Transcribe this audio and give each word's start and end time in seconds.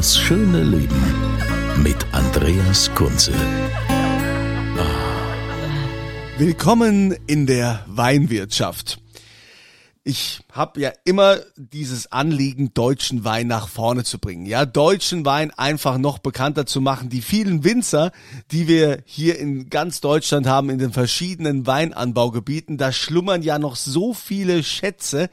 Das 0.00 0.16
schöne 0.16 0.62
Leben 0.62 1.02
mit 1.82 2.06
Andreas 2.12 2.90
Kunze. 2.94 3.34
Willkommen 6.38 7.14
in 7.26 7.46
der 7.46 7.84
Weinwirtschaft. 7.86 8.98
Ich 10.02 10.40
habe 10.50 10.80
ja 10.80 10.92
immer 11.04 11.36
dieses 11.54 12.10
Anliegen, 12.12 12.72
deutschen 12.72 13.24
Wein 13.24 13.46
nach 13.46 13.68
vorne 13.68 14.02
zu 14.04 14.18
bringen. 14.18 14.46
Ja, 14.46 14.64
deutschen 14.64 15.26
Wein 15.26 15.50
einfach 15.50 15.98
noch 15.98 16.16
bekannter 16.16 16.64
zu 16.64 16.80
machen. 16.80 17.10
Die 17.10 17.20
vielen 17.20 17.62
Winzer, 17.62 18.10
die 18.52 18.68
wir 18.68 19.02
hier 19.04 19.38
in 19.38 19.68
ganz 19.68 20.00
Deutschland 20.00 20.46
haben, 20.46 20.70
in 20.70 20.78
den 20.78 20.94
verschiedenen 20.94 21.66
Weinanbaugebieten, 21.66 22.78
da 22.78 22.90
schlummern 22.90 23.42
ja 23.42 23.58
noch 23.58 23.76
so 23.76 24.14
viele 24.14 24.62
Schätze, 24.62 25.28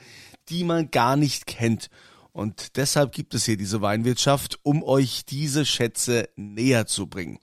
die 0.49 0.65
man 0.65 0.91
gar 0.91 1.15
nicht 1.15 1.47
kennt. 1.47 1.89
Und 2.37 2.77
deshalb 2.77 3.13
gibt 3.13 3.33
es 3.33 3.45
hier 3.45 3.57
diese 3.57 3.81
Weinwirtschaft, 3.81 4.59
um 4.61 4.83
euch 4.83 5.25
diese 5.25 5.65
Schätze 5.65 6.29
näher 6.35 6.85
zu 6.85 7.07
bringen. 7.07 7.39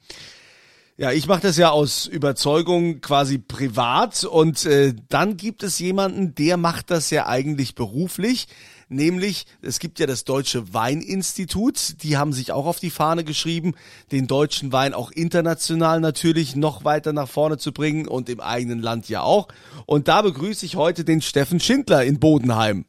Ja, 0.97 1.11
ich 1.11 1.27
mache 1.27 1.41
das 1.41 1.57
ja 1.57 1.71
aus 1.71 2.07
Überzeugung 2.07 3.01
quasi 3.01 3.39
privat 3.39 4.23
und 4.23 4.65
äh, 4.67 4.95
dann 5.09 5.37
gibt 5.37 5.65
es 5.65 5.81
jemanden, 5.81 6.37
der 6.37 6.57
macht 6.57 6.93
das 6.93 7.11
ja 7.11 7.27
eigentlich 7.27 7.75
beruflich, 7.75 8.47
nämlich 8.89 9.47
es 9.63 9.81
gibt 9.81 9.99
ja 9.99 10.07
das 10.07 10.23
Deutsche 10.23 10.73
Weininstitut, 10.73 12.01
die 12.05 12.17
haben 12.17 12.33
sich 12.33 12.53
auch 12.53 12.67
auf 12.67 12.79
die 12.79 12.91
Fahne 12.91 13.25
geschrieben, 13.25 13.75
den 14.13 14.29
deutschen 14.29 14.71
Wein 14.71 14.95
auch 14.95 15.11
international 15.11 15.99
natürlich 15.99 16.55
noch 16.55 16.85
weiter 16.85 17.13
nach 17.13 17.29
vorne 17.29 17.59
zu 17.59 17.73
bringen 17.73 18.07
und 18.07 18.29
im 18.29 18.39
eigenen 18.39 18.81
Land 18.81 19.09
ja 19.09 19.23
auch. 19.23 19.49
Und 19.87 20.07
da 20.07 20.23
begrüße 20.23 20.65
ich 20.65 20.77
heute 20.77 21.05
den 21.05 21.21
Steffen 21.21 21.59
Schindler 21.59 22.05
in 22.05 22.21
Bodenheim. 22.21 22.85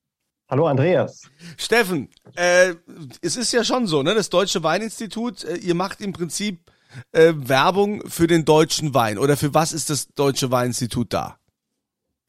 Hallo 0.55 0.67
Andreas. 0.67 1.29
Steffen, 1.57 2.07
äh, 2.37 2.75
es 3.21 3.35
ist 3.35 3.51
ja 3.51 3.65
schon 3.65 3.87
so, 3.87 4.03
ne? 4.03 4.15
Das 4.15 4.29
Deutsche 4.29 4.63
Weininstitut, 4.63 5.43
äh, 5.43 5.57
ihr 5.57 5.75
macht 5.75 5.99
im 5.99 6.13
Prinzip 6.13 6.71
äh, 7.11 7.33
Werbung 7.35 8.07
für 8.07 8.25
den 8.25 8.45
deutschen 8.45 8.93
Wein 8.93 9.17
oder 9.17 9.35
für 9.35 9.53
was 9.53 9.73
ist 9.73 9.89
das 9.89 10.07
Deutsche 10.13 10.51
Weininstitut 10.51 11.11
da? 11.11 11.35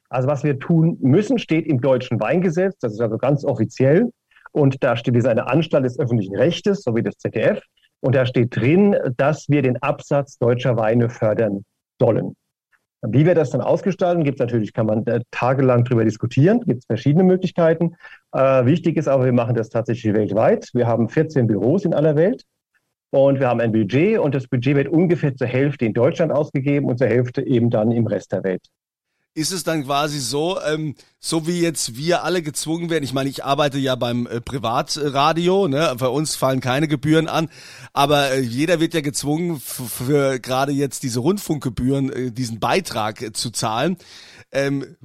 Also 0.08 0.26
was 0.26 0.42
wir 0.42 0.58
tun 0.58 0.98
müssen, 1.00 1.38
steht 1.38 1.68
im 1.68 1.80
deutschen 1.80 2.18
Weingesetz, 2.18 2.74
das 2.80 2.94
ist 2.94 3.00
also 3.00 3.16
ganz 3.16 3.44
offiziell. 3.44 4.10
Und 4.50 4.82
da 4.82 4.96
steht, 4.96 5.14
wir 5.14 5.22
sind 5.22 5.30
eine 5.30 5.46
Anstalt 5.46 5.84
des 5.84 5.96
öffentlichen 5.96 6.34
Rechtes, 6.34 6.82
so 6.82 6.96
wie 6.96 7.04
das 7.04 7.14
ZDF. 7.18 7.62
Und 8.00 8.16
da 8.16 8.26
steht 8.26 8.56
drin, 8.56 8.96
dass 9.16 9.48
wir 9.48 9.62
den 9.62 9.80
Absatz 9.84 10.36
deutscher 10.38 10.76
Weine 10.76 11.10
fördern 11.10 11.64
sollen. 12.00 12.34
Wie 13.08 13.26
wir 13.26 13.34
das 13.34 13.50
dann 13.50 13.60
ausgestalten, 13.60 14.24
gibt 14.24 14.40
es 14.40 14.40
natürlich, 14.40 14.72
kann 14.72 14.86
man 14.86 15.06
äh, 15.06 15.20
tagelang 15.30 15.84
drüber 15.84 16.04
diskutieren, 16.04 16.60
gibt 16.60 16.80
es 16.80 16.86
verschiedene 16.86 17.24
Möglichkeiten. 17.24 17.96
Äh, 18.32 18.64
wichtig 18.66 18.96
ist 18.96 19.08
aber, 19.08 19.24
wir 19.24 19.32
machen 19.32 19.54
das 19.54 19.68
tatsächlich 19.68 20.14
weltweit. 20.14 20.70
Wir 20.72 20.86
haben 20.86 21.08
14 21.08 21.46
Büros 21.46 21.84
in 21.84 21.94
aller 21.94 22.16
Welt 22.16 22.44
und 23.10 23.40
wir 23.40 23.48
haben 23.48 23.60
ein 23.60 23.72
Budget 23.72 24.18
und 24.18 24.34
das 24.34 24.46
Budget 24.48 24.76
wird 24.76 24.88
ungefähr 24.88 25.34
zur 25.34 25.46
Hälfte 25.46 25.86
in 25.86 25.94
Deutschland 25.94 26.32
ausgegeben 26.32 26.86
und 26.86 26.98
zur 26.98 27.08
Hälfte 27.08 27.46
eben 27.46 27.70
dann 27.70 27.92
im 27.92 28.06
Rest 28.06 28.32
der 28.32 28.44
Welt 28.44 28.62
ist 29.36 29.52
es 29.52 29.64
dann 29.64 29.84
quasi 29.84 30.18
so, 30.18 30.58
ähm, 30.62 30.94
so 31.20 31.46
wie 31.46 31.60
jetzt 31.60 31.94
wir 31.96 32.24
alle 32.24 32.40
gezwungen 32.40 32.88
werden. 32.88 33.04
Ich 33.04 33.12
meine, 33.12 33.28
ich 33.28 33.44
arbeite 33.44 33.78
ja 33.78 33.94
beim 33.94 34.26
äh, 34.26 34.40
Privatradio, 34.40 35.68
ne? 35.68 35.94
Bei 35.98 36.08
uns 36.08 36.36
fallen 36.36 36.60
keine 36.60 36.88
Gebühren 36.88 37.28
an, 37.28 37.50
aber 37.92 38.30
äh, 38.30 38.40
jeder 38.40 38.80
wird 38.80 38.94
ja 38.94 39.02
gezwungen, 39.02 39.60
für 39.60 40.40
gerade 40.40 40.72
jetzt 40.72 41.02
diese 41.02 41.20
Rundfunkgebühren, 41.20 42.10
äh, 42.10 42.32
diesen 42.32 42.60
Beitrag 42.60 43.20
äh, 43.20 43.32
zu 43.32 43.50
zahlen. 43.50 43.98
Ähm, 44.52 44.96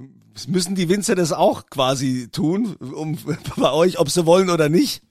müssen 0.48 0.76
die 0.76 0.88
Winzer 0.88 1.16
das 1.16 1.34
auch 1.34 1.66
quasi 1.70 2.30
tun, 2.32 2.78
um 2.78 3.18
bei 3.58 3.72
euch, 3.74 4.00
ob 4.00 4.10
sie 4.10 4.26
wollen 4.26 4.50
oder 4.50 4.70
nicht? 4.70 5.04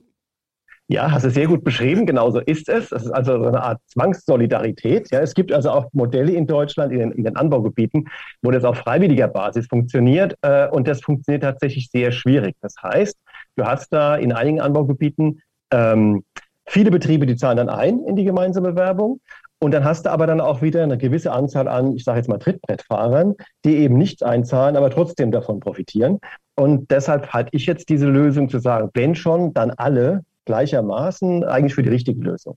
Ja, 0.92 1.12
hast 1.12 1.24
du 1.24 1.30
sehr 1.30 1.46
gut 1.46 1.62
beschrieben. 1.62 2.04
Genauso 2.04 2.40
ist 2.40 2.68
es. 2.68 2.88
Das 2.88 3.04
ist 3.04 3.12
also 3.12 3.34
eine 3.34 3.62
Art 3.62 3.80
Zwangssolidarität. 3.86 5.08
Ja, 5.12 5.20
es 5.20 5.34
gibt 5.34 5.52
also 5.52 5.70
auch 5.70 5.86
Modelle 5.92 6.32
in 6.32 6.48
Deutschland, 6.48 6.92
in 6.92 6.98
den, 6.98 7.12
in 7.12 7.22
den 7.22 7.36
Anbaugebieten, 7.36 8.08
wo 8.42 8.50
das 8.50 8.64
auf 8.64 8.78
freiwilliger 8.78 9.28
Basis 9.28 9.68
funktioniert. 9.68 10.34
Äh, 10.42 10.66
und 10.66 10.88
das 10.88 11.00
funktioniert 11.00 11.44
tatsächlich 11.44 11.90
sehr 11.92 12.10
schwierig. 12.10 12.56
Das 12.60 12.74
heißt, 12.82 13.16
du 13.54 13.64
hast 13.66 13.92
da 13.92 14.16
in 14.16 14.32
einigen 14.32 14.60
Anbaugebieten 14.60 15.40
ähm, 15.70 16.24
viele 16.66 16.90
Betriebe, 16.90 17.24
die 17.24 17.36
zahlen 17.36 17.58
dann 17.58 17.68
ein 17.68 18.00
in 18.08 18.16
die 18.16 18.24
gemeinsame 18.24 18.74
Werbung. 18.74 19.20
Und 19.60 19.72
dann 19.72 19.84
hast 19.84 20.06
du 20.06 20.10
aber 20.10 20.26
dann 20.26 20.40
auch 20.40 20.60
wieder 20.60 20.82
eine 20.82 20.98
gewisse 20.98 21.30
Anzahl 21.30 21.68
an, 21.68 21.94
ich 21.94 22.02
sage 22.02 22.18
jetzt 22.18 22.28
mal 22.28 22.38
Trittbrettfahrern, 22.38 23.36
die 23.64 23.76
eben 23.76 23.96
nicht 23.96 24.24
einzahlen, 24.24 24.74
aber 24.76 24.90
trotzdem 24.90 25.30
davon 25.30 25.60
profitieren. 25.60 26.18
Und 26.56 26.90
deshalb 26.90 27.32
halte 27.32 27.50
ich 27.52 27.66
jetzt 27.66 27.90
diese 27.90 28.08
Lösung 28.08 28.48
zu 28.48 28.58
sagen, 28.58 28.90
wenn 28.94 29.14
schon, 29.14 29.54
dann 29.54 29.70
alle 29.70 30.24
gleichermaßen 30.44 31.44
eigentlich 31.44 31.74
für 31.74 31.82
die 31.82 31.90
richtige 31.90 32.20
Lösung. 32.20 32.56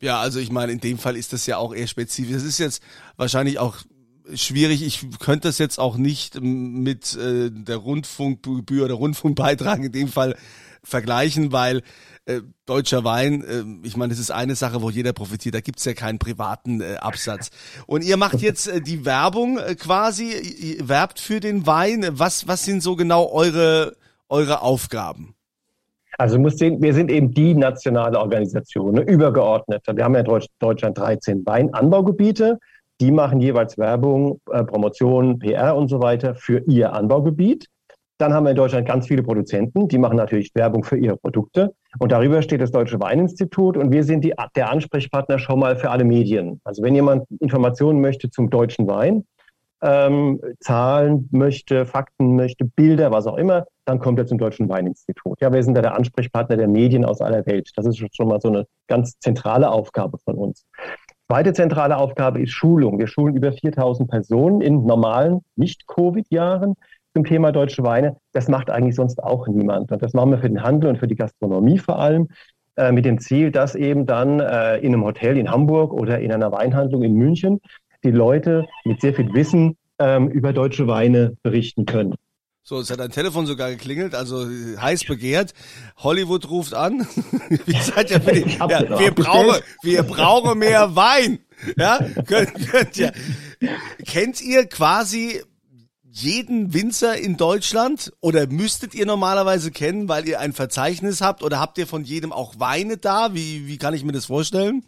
Ja, 0.00 0.20
also 0.20 0.40
ich 0.40 0.50
meine, 0.50 0.72
in 0.72 0.80
dem 0.80 0.98
Fall 0.98 1.16
ist 1.16 1.32
das 1.32 1.46
ja 1.46 1.58
auch 1.58 1.74
eher 1.74 1.86
spezifisch. 1.86 2.32
Das 2.32 2.42
ist 2.42 2.58
jetzt 2.58 2.82
wahrscheinlich 3.16 3.58
auch 3.58 3.76
schwierig. 4.34 4.82
Ich 4.82 5.06
könnte 5.20 5.48
das 5.48 5.58
jetzt 5.58 5.78
auch 5.78 5.96
nicht 5.96 6.40
mit 6.40 7.16
äh, 7.16 7.50
der 7.50 7.76
Rundfunkgebühr 7.76 8.84
oder 8.84 8.94
Rundfunkbeitrag 8.94 9.78
in 9.84 9.92
dem 9.92 10.08
Fall 10.08 10.36
vergleichen, 10.82 11.52
weil 11.52 11.82
äh, 12.24 12.40
deutscher 12.66 13.04
Wein, 13.04 13.44
äh, 13.44 13.86
ich 13.86 13.96
meine, 13.96 14.10
das 14.10 14.18
ist 14.18 14.30
eine 14.30 14.54
Sache, 14.54 14.82
wo 14.82 14.90
jeder 14.90 15.12
profitiert. 15.12 15.54
Da 15.54 15.60
gibt's 15.60 15.84
ja 15.84 15.94
keinen 15.94 16.18
privaten 16.18 16.80
äh, 16.80 16.96
Absatz. 16.96 17.50
Und 17.86 18.02
ihr 18.02 18.16
macht 18.16 18.40
jetzt 18.40 18.68
äh, 18.68 18.80
die 18.80 19.04
Werbung 19.04 19.58
äh, 19.58 19.74
quasi, 19.74 20.32
ihr 20.32 20.88
werbt 20.88 21.20
für 21.20 21.40
den 21.40 21.66
Wein. 21.66 22.06
Was, 22.10 22.46
was 22.48 22.64
sind 22.64 22.82
so 22.82 22.96
genau 22.96 23.30
eure, 23.30 23.96
eure 24.28 24.62
Aufgaben? 24.62 25.34
Also 26.18 26.38
muss 26.38 26.56
sehen, 26.56 26.82
wir 26.82 26.94
sind 26.94 27.10
eben 27.10 27.32
die 27.32 27.54
nationale 27.54 28.18
Organisation, 28.18 28.94
ne, 28.94 29.00
übergeordnet. 29.02 29.82
Wir 29.92 30.04
haben 30.04 30.14
ja 30.14 30.20
in 30.20 30.40
Deutschland 30.58 30.98
13 30.98 31.44
Weinanbaugebiete. 31.46 32.58
Die 33.00 33.10
machen 33.10 33.40
jeweils 33.40 33.78
Werbung, 33.78 34.40
äh, 34.50 34.62
Promotion, 34.64 35.38
PR 35.38 35.76
und 35.76 35.88
so 35.88 36.00
weiter 36.00 36.34
für 36.34 36.62
ihr 36.66 36.92
Anbaugebiet. 36.92 37.66
Dann 38.18 38.32
haben 38.32 38.44
wir 38.44 38.50
in 38.50 38.56
Deutschland 38.56 38.86
ganz 38.86 39.08
viele 39.08 39.24
Produzenten, 39.24 39.88
die 39.88 39.98
machen 39.98 40.16
natürlich 40.16 40.54
Werbung 40.54 40.84
für 40.84 40.96
ihre 40.96 41.16
Produkte. 41.16 41.74
Und 41.98 42.12
darüber 42.12 42.40
steht 42.42 42.60
das 42.60 42.70
Deutsche 42.70 43.00
Weininstitut 43.00 43.76
und 43.76 43.90
wir 43.90 44.04
sind 44.04 44.22
die, 44.22 44.34
der 44.54 44.70
Ansprechpartner 44.70 45.40
schon 45.40 45.58
mal 45.58 45.74
für 45.76 45.90
alle 45.90 46.04
Medien. 46.04 46.60
Also 46.62 46.82
wenn 46.84 46.94
jemand 46.94 47.24
Informationen 47.40 48.00
möchte 48.00 48.30
zum 48.30 48.50
deutschen 48.50 48.86
Wein, 48.86 49.24
ähm, 49.82 50.40
Zahlen 50.60 51.28
möchte, 51.32 51.84
Fakten 51.84 52.36
möchte, 52.36 52.64
Bilder, 52.64 53.10
was 53.10 53.26
auch 53.26 53.36
immer, 53.36 53.64
dann 53.84 53.98
kommt 53.98 54.18
er 54.18 54.26
zum 54.26 54.38
Deutschen 54.38 54.68
Weininstitut. 54.68 55.40
Ja, 55.40 55.52
wir 55.52 55.62
sind 55.62 55.74
da 55.74 55.82
der 55.82 55.96
Ansprechpartner 55.96 56.56
der 56.56 56.68
Medien 56.68 57.04
aus 57.04 57.20
aller 57.20 57.44
Welt. 57.46 57.70
Das 57.76 57.86
ist 57.86 57.98
schon 58.14 58.28
mal 58.28 58.40
so 58.40 58.48
eine 58.48 58.66
ganz 58.86 59.18
zentrale 59.18 59.70
Aufgabe 59.70 60.18
von 60.24 60.36
uns. 60.36 60.64
Zweite 61.28 61.52
zentrale 61.52 61.96
Aufgabe 61.96 62.42
ist 62.42 62.50
Schulung. 62.50 62.98
Wir 62.98 63.06
schulen 63.06 63.34
über 63.34 63.52
4000 63.52 64.10
Personen 64.10 64.60
in 64.60 64.84
normalen, 64.84 65.40
nicht 65.56 65.86
Covid-Jahren 65.86 66.74
zum 67.14 67.24
Thema 67.24 67.52
deutsche 67.52 67.82
Weine. 67.82 68.16
Das 68.32 68.48
macht 68.48 68.70
eigentlich 68.70 68.96
sonst 68.96 69.22
auch 69.22 69.48
niemand. 69.48 69.92
Und 69.92 70.02
das 70.02 70.12
machen 70.12 70.30
wir 70.30 70.38
für 70.38 70.48
den 70.48 70.62
Handel 70.62 70.90
und 70.90 70.98
für 70.98 71.08
die 71.08 71.16
Gastronomie 71.16 71.78
vor 71.78 71.98
allem 71.98 72.28
äh, 72.76 72.92
mit 72.92 73.04
dem 73.04 73.18
Ziel, 73.18 73.50
dass 73.50 73.74
eben 73.74 74.06
dann 74.06 74.40
äh, 74.40 74.78
in 74.78 74.94
einem 74.94 75.04
Hotel 75.04 75.36
in 75.36 75.50
Hamburg 75.50 75.92
oder 75.92 76.20
in 76.20 76.32
einer 76.32 76.52
Weinhandlung 76.52 77.02
in 77.02 77.14
München 77.14 77.60
die 78.04 78.10
Leute 78.10 78.66
mit 78.84 79.00
sehr 79.00 79.14
viel 79.14 79.32
Wissen 79.32 79.76
ähm, 79.98 80.28
über 80.28 80.52
deutsche 80.52 80.86
Weine 80.86 81.36
berichten 81.42 81.86
können. 81.86 82.14
So, 82.64 82.78
es 82.78 82.90
hat 82.90 83.00
ein 83.00 83.10
Telefon 83.10 83.46
sogar 83.46 83.70
geklingelt, 83.70 84.14
also 84.14 84.46
heiß 84.46 85.04
begehrt. 85.04 85.52
Hollywood 85.96 86.48
ruft 86.48 86.74
an. 86.74 87.00
Wie 87.66 87.76
seid 87.76 88.12
ihr 88.12 88.20
die, 88.20 88.56
ja, 88.56 88.98
wir 88.98 89.10
brauchen, 89.10 89.60
wir 89.82 90.02
brauchen 90.04 90.58
mehr 90.60 90.94
Wein. 90.94 91.40
Ja, 91.76 91.98
könnt, 92.24 92.54
könnt 92.70 92.96
ihr. 92.96 93.12
Kennt 94.06 94.40
ihr 94.40 94.66
quasi 94.66 95.42
jeden 96.04 96.72
Winzer 96.72 97.16
in 97.16 97.36
Deutschland 97.36 98.12
oder 98.20 98.46
müsstet 98.46 98.94
ihr 98.94 99.06
normalerweise 99.06 99.72
kennen, 99.72 100.08
weil 100.08 100.28
ihr 100.28 100.38
ein 100.38 100.52
Verzeichnis 100.52 101.20
habt 101.20 101.42
oder 101.42 101.58
habt 101.58 101.78
ihr 101.78 101.88
von 101.88 102.04
jedem 102.04 102.32
auch 102.32 102.60
Weine 102.60 102.96
da? 102.96 103.34
Wie, 103.34 103.66
wie 103.66 103.78
kann 103.78 103.94
ich 103.94 104.04
mir 104.04 104.12
das 104.12 104.26
vorstellen? 104.26 104.84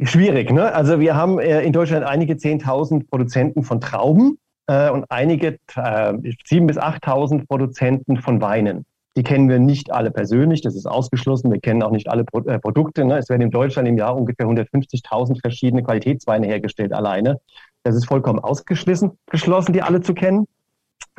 Schwierig, 0.00 0.52
ne? 0.52 0.72
Also 0.72 1.00
wir 1.00 1.16
haben 1.16 1.40
äh, 1.40 1.62
in 1.62 1.72
Deutschland 1.72 2.04
einige 2.04 2.34
10.000 2.34 3.08
Produzenten 3.08 3.64
von 3.64 3.80
Trauben 3.80 4.38
äh, 4.66 4.90
und 4.90 5.04
einige 5.10 5.58
äh, 5.74 6.12
7.000 6.12 6.66
bis 6.66 6.78
8.000 6.78 7.46
Produzenten 7.46 8.16
von 8.18 8.40
Weinen. 8.40 8.84
Die 9.16 9.22
kennen 9.22 9.48
wir 9.48 9.58
nicht 9.58 9.92
alle 9.92 10.10
persönlich, 10.10 10.60
das 10.60 10.76
ist 10.76 10.86
ausgeschlossen. 10.86 11.50
Wir 11.50 11.60
kennen 11.60 11.82
auch 11.82 11.90
nicht 11.90 12.08
alle 12.08 12.24
Pro 12.24 12.40
äh, 12.40 12.58
Produkte. 12.58 13.04
Ne? 13.04 13.18
Es 13.18 13.30
werden 13.30 13.42
in 13.42 13.50
Deutschland 13.50 13.88
im 13.88 13.96
Jahr 13.96 14.14
ungefähr 14.14 14.46
150.000 14.46 15.40
verschiedene 15.40 15.82
Qualitätsweine 15.82 16.46
hergestellt 16.46 16.92
alleine. 16.92 17.40
Das 17.82 17.94
ist 17.94 18.06
vollkommen 18.06 18.40
ausgeschlossen, 18.40 19.12
geschlossen, 19.26 19.72
die 19.72 19.82
alle 19.82 20.02
zu 20.02 20.12
kennen. 20.12 20.46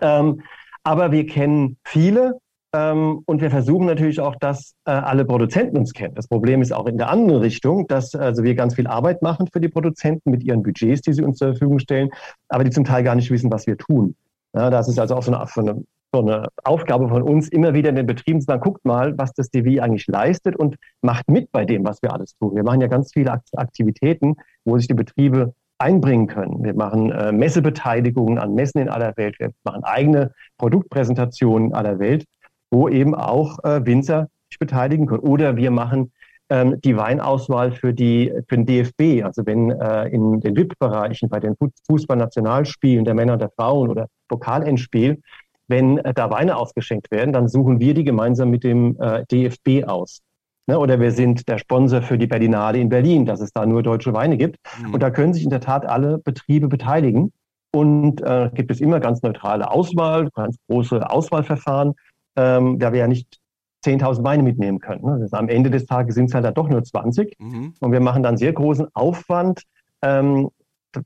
Ähm, 0.01 0.41
aber 0.83 1.11
wir 1.11 1.25
kennen 1.25 1.77
viele 1.83 2.39
und 2.73 3.41
wir 3.41 3.49
versuchen 3.49 3.85
natürlich 3.85 4.19
auch, 4.19 4.35
dass 4.35 4.73
äh, 4.85 4.91
alle 4.91 5.25
Produzenten 5.25 5.77
uns 5.77 5.93
kennen. 5.93 6.15
Das 6.15 6.27
Problem 6.27 6.61
ist 6.61 6.73
auch 6.73 6.85
in 6.85 6.97
der 6.97 7.09
anderen 7.09 7.41
Richtung, 7.41 7.87
dass 7.87 8.13
also 8.13 8.43
wir 8.43 8.55
ganz 8.55 8.75
viel 8.75 8.87
Arbeit 8.87 9.21
machen 9.21 9.47
für 9.51 9.61
die 9.61 9.69
Produzenten 9.69 10.31
mit 10.31 10.43
ihren 10.43 10.63
Budgets, 10.63 11.01
die 11.01 11.13
sie 11.13 11.23
uns 11.23 11.37
zur 11.37 11.49
Verfügung 11.49 11.79
stellen, 11.79 12.09
aber 12.49 12.63
die 12.63 12.71
zum 12.71 12.83
Teil 12.83 13.03
gar 13.03 13.15
nicht 13.15 13.31
wissen, 13.31 13.51
was 13.51 13.67
wir 13.67 13.77
tun. 13.77 14.15
Ja, 14.53 14.69
das 14.69 14.87
ist 14.89 14.99
also 14.99 15.15
auch 15.15 15.23
so 15.23 15.33
eine, 15.33 15.45
so 15.47 15.61
eine, 15.61 15.83
so 16.11 16.19
eine 16.19 16.47
Aufgabe 16.63 17.07
von 17.07 17.21
uns, 17.21 17.47
immer 17.47 17.73
wieder 17.73 17.89
in 17.89 17.95
den 17.95 18.07
Betrieben 18.07 18.41
zu 18.41 18.45
sagen, 18.45 18.61
guckt 18.61 18.83
mal, 18.85 19.17
was 19.17 19.33
das 19.33 19.49
DW 19.49 19.79
eigentlich 19.79 20.07
leistet 20.07 20.55
und 20.55 20.75
macht 21.01 21.29
mit 21.29 21.51
bei 21.51 21.63
dem, 21.63 21.85
was 21.85 22.01
wir 22.01 22.13
alles 22.13 22.35
tun. 22.35 22.55
Wir 22.55 22.63
machen 22.63 22.81
ja 22.81 22.87
ganz 22.87 23.13
viele 23.13 23.39
Aktivitäten, 23.55 24.35
wo 24.65 24.77
sich 24.77 24.87
die 24.87 24.93
Betriebe 24.93 25.53
einbringen 25.79 26.27
können. 26.27 26.63
Wir 26.63 26.73
machen 26.73 27.11
äh, 27.11 27.31
Messebeteiligungen 27.31 28.39
an 28.39 28.55
Messen 28.55 28.81
in 28.81 28.89
aller 28.89 29.15
Welt. 29.15 29.39
Wir 29.39 29.51
machen 29.63 29.83
eigene 29.83 30.33
Produktpräsentationen 30.57 31.69
in 31.69 31.73
aller 31.75 31.99
Welt, 31.99 32.25
wo 32.71 32.89
eben 32.89 33.15
auch 33.15 33.63
äh, 33.63 33.85
Winzer 33.85 34.27
sich 34.49 34.59
beteiligen 34.59 35.05
können. 35.07 35.21
Oder 35.21 35.55
wir 35.55 35.71
machen 35.71 36.11
ähm, 36.49 36.79
die 36.81 36.95
Weinauswahl 36.95 37.71
für, 37.71 37.93
die, 37.93 38.31
für 38.47 38.55
den 38.55 38.65
DFB. 38.65 39.23
Also 39.23 39.45
wenn 39.45 39.71
äh, 39.71 40.07
in 40.07 40.39
den 40.39 40.55
VIP-Bereichen 40.55 41.29
bei 41.29 41.39
den 41.39 41.55
Fußballnationalspielen 41.87 43.05
der 43.05 43.13
Männer 43.13 43.33
und 43.33 43.41
der 43.41 43.51
Frauen 43.51 43.89
oder 43.89 44.07
Pokalendspiel, 44.27 45.21
wenn 45.67 45.97
äh, 45.99 46.13
da 46.13 46.29
Weine 46.29 46.55
ausgeschenkt 46.57 47.11
werden, 47.11 47.33
dann 47.33 47.47
suchen 47.47 47.79
wir 47.79 47.93
die 47.93 48.03
gemeinsam 48.03 48.49
mit 48.49 48.63
dem 48.63 48.97
äh, 48.99 49.25
DFB 49.25 49.85
aus. 49.85 50.21
Ne? 50.67 50.79
Oder 50.79 50.99
wir 50.99 51.11
sind 51.11 51.47
der 51.47 51.57
Sponsor 51.57 52.01
für 52.01 52.17
die 52.17 52.27
Berlinale 52.27 52.79
in 52.79 52.89
Berlin, 52.89 53.25
dass 53.25 53.41
es 53.41 53.51
da 53.51 53.65
nur 53.65 53.83
deutsche 53.83 54.13
Weine 54.13 54.37
gibt. 54.37 54.57
Mhm. 54.81 54.93
Und 54.93 55.03
da 55.03 55.09
können 55.09 55.33
sich 55.33 55.43
in 55.43 55.49
der 55.49 55.61
Tat 55.61 55.85
alle 55.85 56.19
Betriebe 56.19 56.67
beteiligen. 56.67 57.31
Und 57.73 58.21
äh, 58.21 58.49
gibt 58.53 58.71
es 58.71 58.79
immer 58.79 58.99
ganz 58.99 59.21
neutrale 59.21 59.69
Auswahl, 59.69 60.29
ganz 60.33 60.55
große 60.67 61.09
Auswahlverfahren, 61.09 61.93
ähm, 62.37 62.79
da 62.79 62.93
wir 62.93 62.99
ja 62.99 63.07
nicht 63.07 63.39
10.000 63.85 64.23
Weine 64.23 64.43
mitnehmen 64.43 64.79
können. 64.79 65.03
Ne? 65.03 65.19
Also 65.21 65.35
am 65.37 65.49
Ende 65.49 65.69
des 65.69 65.85
Tages 65.85 66.15
sind 66.15 66.25
es 66.25 66.33
halt 66.33 66.45
dann 66.45 66.53
doch 66.53 66.69
nur 66.69 66.83
20. 66.83 67.35
Mhm. 67.39 67.73
Und 67.79 67.91
wir 67.91 67.99
machen 67.99 68.23
dann 68.23 68.37
sehr 68.37 68.53
großen 68.53 68.87
Aufwand, 68.93 69.63
ähm, 70.01 70.49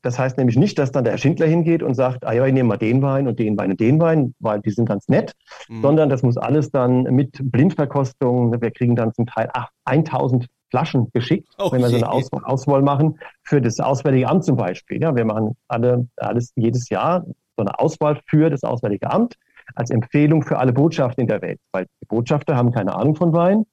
das 0.02 0.20
heißt 0.20 0.38
nämlich 0.38 0.58
nicht, 0.58 0.78
dass 0.80 0.92
dann 0.92 1.04
der 1.04 1.18
Schindler 1.18 1.48
hingeht 1.48 1.84
und 1.84 1.96
sagt, 1.96 2.26
ah 2.26 2.32
ja, 2.32 2.46
ich 2.46 2.54
nehme 2.54 2.70
mal 2.70 2.78
den 2.78 3.02
Wein 3.02 3.28
und 3.28 3.40
den 3.40 3.58
Wein 3.58 3.72
und 3.72 3.80
den 3.80 4.00
Wein, 4.00 4.36
weil 4.40 4.62
die 4.62 4.70
sind 4.70 4.86
ganz 4.86 5.08
nett, 5.08 5.34
mhm. 5.68 5.82
sondern 5.82 6.10
das 6.10 6.24
muss 6.24 6.38
alles 6.38 6.72
dann 6.72 7.04
mit 7.04 7.40
Blindverkostung, 7.42 8.62
wir 8.62 8.72
kriegen 8.72 8.96
dann 8.96 9.14
zum 9.14 9.26
Teil 9.26 9.50
1000 9.86 10.48
Flaschen 10.70 11.10
geschickt, 11.14 11.50
oh 11.58 11.72
wenn 11.72 11.82
wir 11.82 11.90
so 11.90 11.98
eine 11.98 12.10
Aus 12.10 12.32
Auswahl 12.32 12.82
machen, 12.82 13.20
für 13.44 13.60
das 13.60 13.80
Auswärtige 13.80 14.30
Amt 14.30 14.46
zum 14.46 14.56
Beispiel. 14.56 15.02
Ja, 15.02 15.16
wir 15.16 15.26
machen 15.26 15.58
alle, 15.68 16.08
alles 16.16 16.54
jedes 16.56 16.88
Jahr 16.90 17.26
so 17.58 17.66
eine 17.66 17.78
Auswahl 17.78 18.22
für 18.28 18.50
das 18.50 18.64
Auswärtige 18.64 19.12
Amt 19.12 19.36
als 19.76 19.90
Empfehlung 19.90 20.44
für 20.44 20.60
alle 20.60 20.74
Botschaften 20.74 21.22
in 21.22 21.28
der 21.28 21.42
Welt, 21.42 21.60
weil 21.72 21.86
die 22.02 22.06
Botschafter 22.08 22.56
haben 22.56 22.72
keine 22.72 22.96
Ahnung 22.96 23.16
von 23.16 23.34
Wein, 23.34 23.66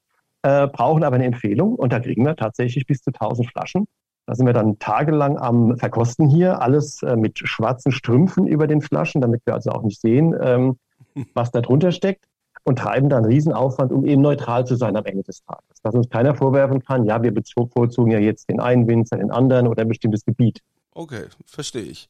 äh, 0.43 0.67
brauchen 0.67 1.03
aber 1.03 1.15
eine 1.15 1.25
Empfehlung 1.25 1.75
und 1.75 1.93
da 1.93 1.99
kriegen 1.99 2.25
wir 2.25 2.35
tatsächlich 2.35 2.85
bis 2.85 3.01
zu 3.01 3.11
1000 3.11 3.49
Flaschen 3.49 3.87
da 4.29 4.35
sind 4.35 4.45
wir 4.45 4.53
dann 4.53 4.77
tagelang 4.77 5.39
am 5.39 5.75
Verkosten 5.79 6.29
hier, 6.29 6.61
alles 6.61 7.01
äh, 7.01 7.15
mit 7.15 7.39
schwarzen 7.39 7.91
Strümpfen 7.91 8.45
über 8.45 8.67
den 8.67 8.79
Flaschen, 8.79 9.21
damit 9.21 9.41
wir 9.45 9.55
also 9.55 9.71
auch 9.71 9.81
nicht 9.81 9.99
sehen, 9.99 10.35
ähm, 10.39 10.77
was 11.33 11.49
da 11.49 11.61
drunter 11.61 11.91
steckt 11.91 12.25
und 12.63 12.77
treiben 12.77 13.09
dann 13.09 13.25
Riesenaufwand, 13.25 13.91
um 13.91 14.05
eben 14.05 14.21
neutral 14.21 14.67
zu 14.67 14.75
sein 14.75 14.95
am 14.95 15.05
Ende 15.05 15.23
des 15.23 15.43
Tages. 15.45 15.81
Dass 15.81 15.95
uns 15.95 16.09
keiner 16.09 16.35
vorwerfen 16.35 16.83
kann, 16.83 17.05
ja, 17.05 17.23
wir 17.23 17.33
bevorzugen 17.33 18.11
ja 18.11 18.19
jetzt 18.19 18.47
den 18.49 18.59
einen 18.59 18.87
Winzer, 18.87 19.17
den 19.17 19.31
anderen 19.31 19.65
oder 19.65 19.81
ein 19.81 19.87
bestimmtes 19.87 20.23
Gebiet. 20.23 20.59
Okay, 20.91 21.23
verstehe 21.47 21.81
ich. 21.81 22.07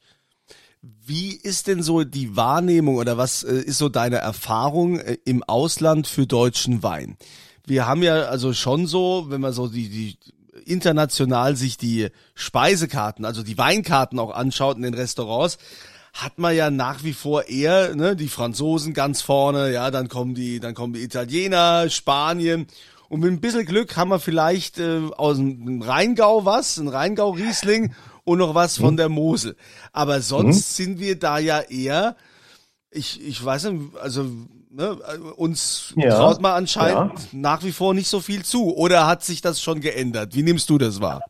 Wie 0.82 1.34
ist 1.34 1.68
denn 1.68 1.84
so 1.84 2.06
die 2.06 2.38
Wahrnehmung 2.38 2.96
oder 2.96 3.18
was 3.18 3.44
äh, 3.44 3.56
ist 3.56 3.80
so 3.80 3.90
deine 3.90 4.18
Erfahrung 4.18 5.00
äh, 5.00 5.18
im 5.26 5.44
Ausland 5.44 6.08
für 6.08 6.26
deutschen 6.26 6.84
Wein? 6.84 7.18
Wir 7.66 7.86
haben 7.86 8.02
ja 8.02 8.24
also 8.24 8.54
schon 8.54 8.88
so, 8.88 9.26
wenn 9.28 9.42
man 9.42 9.52
so 9.52 9.68
die, 9.68 9.90
die 9.90 10.18
international 10.66 11.58
sich 11.58 11.78
die 11.78 12.08
Speisekarten, 12.34 13.26
also 13.26 13.44
die 13.44 13.58
Weinkarten 13.58 14.20
auch 14.20 14.32
anschaut 14.32 14.78
in 14.78 14.84
den 14.84 14.94
Restaurants, 14.94 15.58
hat 16.14 16.40
man 16.40 16.56
ja 16.56 16.72
nach 16.72 17.04
wie 17.04 17.14
vor 17.14 17.50
eher 17.50 17.96
ne, 17.96 18.16
die 18.16 18.30
Franzosen 18.30 18.94
ganz 18.94 19.22
vorne, 19.22 19.72
ja, 19.74 19.92
dann 19.92 20.08
kommen 20.08 20.34
die, 20.34 20.60
dann 20.60 20.74
kommen 20.74 20.94
die 20.94 21.04
Italiener, 21.04 21.90
Spanien 21.90 22.68
und 23.10 23.20
mit 23.22 23.32
ein 23.32 23.42
bisschen 23.42 23.66
Glück 23.66 23.98
haben 23.98 24.12
wir 24.12 24.20
vielleicht 24.20 24.80
äh, 24.80 25.02
aus 25.18 25.38
dem 25.38 25.82
Rheingau 25.82 26.46
was, 26.46 26.78
ein 26.78 26.88
Rheingau-Riesling 26.88 27.94
und 28.30 28.38
noch 28.38 28.54
was 28.54 28.78
von 28.78 28.94
mhm. 28.94 28.98
der 28.98 29.10
Mosel. 29.10 29.56
Aber 29.92 30.22
sonst 30.22 30.80
mhm. 30.80 30.84
sind 30.84 31.00
wir 31.00 31.18
da 31.18 31.40
ja 31.40 31.62
eher, 31.62 32.16
ich, 32.92 33.26
ich 33.28 33.44
weiß 33.44 33.72
nicht, 33.72 33.98
also 34.02 34.26
ne, 34.70 34.96
uns 35.36 35.94
ja, 35.96 36.16
traut 36.16 36.42
man 36.42 36.54
anscheinend 36.54 37.20
ja. 37.20 37.28
nach 37.32 37.64
wie 37.64 37.72
vor 37.72 37.94
nicht 37.94 38.08
so 38.08 38.20
viel 38.20 38.44
zu. 38.44 38.76
Oder 38.76 39.08
hat 39.08 39.24
sich 39.24 39.42
das 39.42 39.62
schon 39.62 39.82
geändert? 39.82 40.36
Wie 40.36 40.44
nimmst 40.44 40.70
du 40.70 40.78
das 40.78 41.02
wahr? 41.02 41.24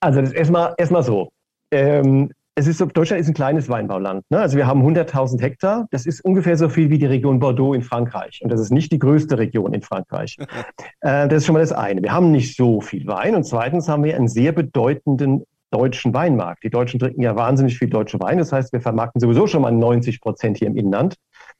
Also 0.00 0.20
das 0.20 0.30
ist 0.30 0.36
erstmal 0.36 0.74
erstmal 0.78 1.02
so. 1.02 1.28
Ähm, 1.72 2.30
es 2.54 2.66
ist 2.66 2.78
so, 2.78 2.86
Deutschland 2.86 3.20
ist 3.20 3.28
ein 3.28 3.34
kleines 3.34 3.68
Weinbauland. 3.68 4.24
Ne? 4.30 4.40
Also 4.40 4.56
wir 4.56 4.66
haben 4.66 4.82
100.000 4.82 5.40
Hektar. 5.40 5.86
Das 5.92 6.06
ist 6.06 6.24
ungefähr 6.24 6.56
so 6.56 6.68
viel 6.68 6.90
wie 6.90 6.98
die 6.98 7.06
Region 7.06 7.38
Bordeaux 7.38 7.72
in 7.72 7.82
Frankreich. 7.82 8.40
Und 8.42 8.50
das 8.50 8.60
ist 8.60 8.72
nicht 8.72 8.90
die 8.90 8.98
größte 8.98 9.38
Region 9.38 9.74
in 9.74 9.82
Frankreich. 9.82 10.36
äh, 11.00 11.28
das 11.28 11.38
ist 11.38 11.46
schon 11.46 11.52
mal 11.52 11.60
das 11.60 11.72
eine. 11.72 12.02
Wir 12.02 12.12
haben 12.12 12.32
nicht 12.32 12.56
so 12.56 12.80
viel 12.80 13.06
Wein. 13.06 13.36
Und 13.36 13.44
zweitens 13.44 13.88
haben 13.88 14.02
wir 14.02 14.16
einen 14.16 14.26
sehr 14.26 14.50
bedeutenden 14.50 15.44
deutschen 15.70 16.14
Weinmarkt. 16.14 16.64
Die 16.64 16.70
Deutschen 16.70 17.00
trinken 17.00 17.22
ja 17.22 17.36
wahnsinnig 17.36 17.78
viel 17.78 17.88
deutsche 17.88 18.20
Wein. 18.20 18.38
Das 18.38 18.52
heißt, 18.52 18.72
wir 18.72 18.80
vermarkten 18.80 19.20
sowieso 19.20 19.46
schon 19.46 19.62
mal 19.62 19.72
90 19.72 20.20
Prozent 20.20 20.58
hier 20.58 20.68
im 20.68 20.76
Inland. 20.76 21.16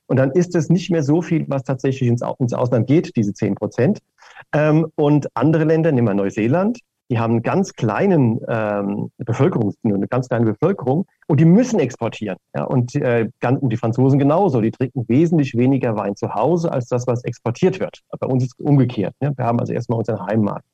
Und 0.07 0.17
dann 0.17 0.31
ist 0.31 0.55
es 0.57 0.71
nicht 0.71 0.91
mehr 0.91 1.03
so 1.03 1.21
viel, 1.21 1.45
was 1.49 1.65
tatsächlich 1.65 2.09
ins, 2.09 2.23
ins 2.39 2.55
Ausland 2.55 2.87
geht, 2.87 3.15
diese 3.17 3.35
10 3.35 3.55
Prozent. 3.55 4.01
Ähm, 4.53 4.87
und 4.95 5.29
andere 5.35 5.65
Länder, 5.65 5.93
nehmen 5.93 6.09
wir 6.09 6.15
Neuseeland, 6.15 6.79
die 7.11 7.19
haben 7.19 7.35
einen 7.35 7.43
ganz 7.43 7.73
kleinen 7.73 8.41
ähm, 8.49 9.11
Bevölkerungs 9.17 9.77
eine 9.83 10.07
ganz 10.09 10.29
kleine 10.29 10.45
Bevölkerung 10.45 11.07
und 11.27 11.41
die 11.41 11.47
müssen 11.47 11.81
exportieren. 11.81 12.37
Ja, 12.55 12.65
und, 12.65 12.95
äh, 12.97 13.29
und 13.43 13.71
die 13.71 13.77
Franzosen 13.77 14.19
genauso. 14.19 14.61
Die 14.61 14.71
trinken 14.71 15.07
wesentlich 15.09 15.57
weniger 15.57 15.97
Wein 15.97 16.17
zu 16.17 16.35
Hause 16.35 16.71
als 16.71 16.87
das, 16.89 17.07
was 17.07 17.25
exportiert 17.25 17.81
wird. 17.81 18.01
Bei 18.19 18.27
uns 18.27 18.45
ist 18.45 18.55
es 18.59 18.65
umgekehrt. 18.65 19.15
Ja. 19.23 19.33
Wir 19.37 19.45
haben 19.45 19.59
also 19.59 19.73
erstmal 19.73 19.99
unseren 19.99 20.25
Heimmarkt. 20.27 20.67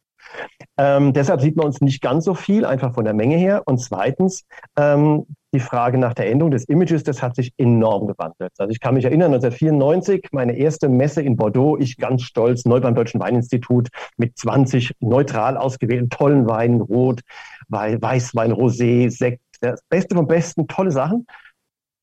Ähm, 0.77 1.13
deshalb 1.13 1.41
sieht 1.41 1.57
man 1.57 1.67
uns 1.67 1.81
nicht 1.81 2.03
ganz 2.03 2.25
so 2.25 2.35
viel, 2.35 2.65
einfach 2.65 2.95
von 2.95 3.05
der 3.05 3.15
Menge 3.15 3.37
her. 3.37 3.63
Und 3.67 3.79
zweitens, 3.79 4.45
ähm, 4.77 5.27
die 5.55 5.61
Frage 5.61 5.99
nach 5.99 6.15
der 6.15 6.29
Änderung 6.31 6.51
des 6.51 6.65
Images, 6.65 7.05
das 7.05 7.23
hat 7.23 7.37
sich 7.37 7.53
enorm 7.57 8.09
gewandelt. 8.09 8.53
Also 8.59 8.71
ich 8.71 8.81
kann 8.81 8.95
mich 8.95 9.05
erinnern, 9.05 9.33
1994, 9.33 10.29
meine 10.33 10.57
erste 10.57 10.89
Messe 10.89 11.23
in 11.23 11.37
Bordeaux, 11.37 11.79
ich 11.79 11.97
ganz 11.97 12.23
stolz, 12.23 12.65
neu 12.65 12.81
beim 12.81 12.97
Deutschen 12.97 13.21
Weininstitut 13.21 13.89
mit 14.17 14.37
20 14.37 14.95
neutral 14.99 15.57
ausgewählten 15.57 16.11
tollen 16.11 16.49
Weinen, 16.49 16.81
Rot, 16.81 17.21
Weißwein, 17.69 18.53
Rosé, 18.53 19.11
Sekt, 19.11 19.41
das 19.61 19.81
Beste 19.89 20.17
vom 20.17 20.27
Besten, 20.27 20.67
tolle 20.67 20.91
Sachen. 20.91 21.27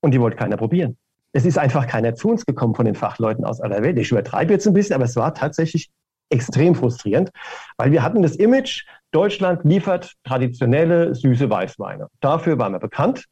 Und 0.00 0.12
die 0.14 0.20
wollte 0.20 0.36
keiner 0.38 0.56
probieren. 0.56 0.96
Es 1.32 1.44
ist 1.44 1.58
einfach 1.58 1.86
keiner 1.86 2.14
zu 2.14 2.28
uns 2.28 2.44
gekommen 2.44 2.74
von 2.74 2.86
den 2.86 2.94
Fachleuten 2.94 3.44
aus 3.44 3.60
aller 3.60 3.82
Welt. 3.82 3.98
Ich 3.98 4.10
übertreibe 4.10 4.52
jetzt 4.52 4.66
ein 4.66 4.74
bisschen, 4.74 4.94
aber 4.94 5.04
es 5.04 5.16
war 5.16 5.34
tatsächlich 5.34 5.90
extrem 6.32 6.74
frustrierend, 6.74 7.30
weil 7.76 7.92
wir 7.92 8.02
hatten 8.02 8.22
das 8.22 8.36
Image, 8.36 8.84
Deutschland 9.12 9.64
liefert 9.64 10.14
traditionelle 10.24 11.14
süße 11.14 11.48
Weißweine. 11.48 12.08
Dafür 12.20 12.58
waren 12.58 12.72
wir 12.72 12.80
bekannt. 12.80 13.26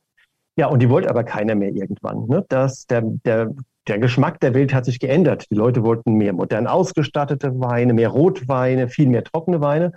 Ja, 0.57 0.67
und 0.67 0.81
die 0.81 0.91
wollte 0.91 1.09
aber 1.09 1.25
keiner 1.25 1.55
mehr 1.55 1.73
irgendwann. 1.73 2.27
Ne? 2.27 2.45
Das, 2.49 2.87
der, 2.87 3.03
der, 3.25 3.55
der 3.89 3.99
Geschmack 3.99 4.41
der 4.41 4.53
Welt 4.53 4.75
hat 4.75 4.85
sich 4.85 5.01
geändert. 5.01 5.47
Die 5.51 5.55
Leute 5.55 5.83
wollten 5.83 6.15
mehr 6.15 6.35
modern 6.35 6.67
ausgestattete 6.67 7.59
Weine, 7.61 7.95
mehr 7.95 8.11
Rotweine, 8.11 8.89
viel 8.89 9.09
mehr 9.09 9.25
trockene 9.25 9.61
Weine. 9.61 9.93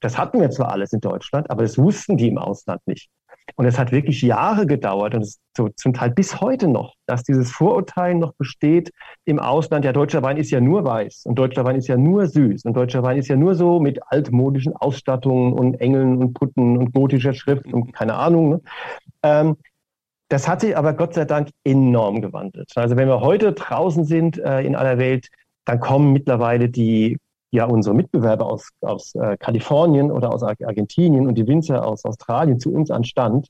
Das 0.00 0.18
hatten 0.18 0.40
wir 0.40 0.50
zwar 0.50 0.72
alles 0.72 0.92
in 0.92 1.00
Deutschland, 1.00 1.50
aber 1.50 1.62
das 1.62 1.78
wussten 1.78 2.16
die 2.16 2.28
im 2.28 2.38
Ausland 2.38 2.80
nicht. 2.86 3.08
Und 3.56 3.66
es 3.66 3.78
hat 3.78 3.92
wirklich 3.92 4.22
Jahre 4.22 4.66
gedauert 4.66 5.14
und 5.14 5.22
es 5.22 5.38
so 5.56 5.68
zum 5.76 5.92
Teil 5.92 6.10
bis 6.10 6.40
heute 6.40 6.68
noch, 6.68 6.94
dass 7.06 7.24
dieses 7.24 7.50
Vorurteil 7.50 8.14
noch 8.14 8.32
besteht 8.34 8.90
im 9.24 9.38
Ausland. 9.38 9.84
Ja, 9.84 9.92
deutscher 9.92 10.22
Wein 10.22 10.36
ist 10.36 10.50
ja 10.50 10.60
nur 10.60 10.84
weiß 10.84 11.22
und 11.26 11.36
deutscher 11.36 11.64
Wein 11.64 11.76
ist 11.76 11.88
ja 11.88 11.96
nur 11.96 12.26
süß 12.26 12.64
und 12.64 12.74
deutscher 12.74 13.02
Wein 13.02 13.18
ist 13.18 13.28
ja 13.28 13.36
nur 13.36 13.54
so 13.54 13.80
mit 13.80 14.00
altmodischen 14.06 14.74
Ausstattungen 14.76 15.52
und 15.52 15.80
Engeln 15.80 16.18
und 16.18 16.34
Putten 16.34 16.78
und 16.78 16.92
gotischer 16.92 17.32
Schrift 17.34 17.66
und 17.72 17.92
keine 17.92 18.14
Ahnung. 18.14 18.50
Ne? 18.50 18.60
Ähm, 19.22 19.56
Das 20.30 20.46
hat 20.46 20.60
sich 20.60 20.76
aber 20.76 20.92
Gott 20.92 21.14
sei 21.14 21.24
Dank 21.24 21.48
enorm 21.64 22.20
gewandelt. 22.20 22.70
Also 22.76 22.96
wenn 22.96 23.08
wir 23.08 23.20
heute 23.20 23.52
draußen 23.54 24.04
sind 24.04 24.38
äh, 24.38 24.60
in 24.60 24.76
aller 24.76 24.98
Welt, 24.98 25.28
dann 25.64 25.80
kommen 25.80 26.12
mittlerweile 26.12 26.68
die 26.68 27.16
ja 27.50 27.64
unsere 27.64 27.94
Mitbewerber 27.94 28.46
aus, 28.46 28.68
aus 28.80 29.14
äh, 29.14 29.36
Kalifornien 29.38 30.10
oder 30.10 30.32
aus 30.32 30.42
Argentinien 30.42 31.26
und 31.26 31.36
die 31.36 31.46
Winzer 31.46 31.86
aus 31.86 32.04
Australien 32.04 32.60
zu 32.60 32.72
uns 32.72 32.90
an 32.90 33.04
Stand 33.04 33.48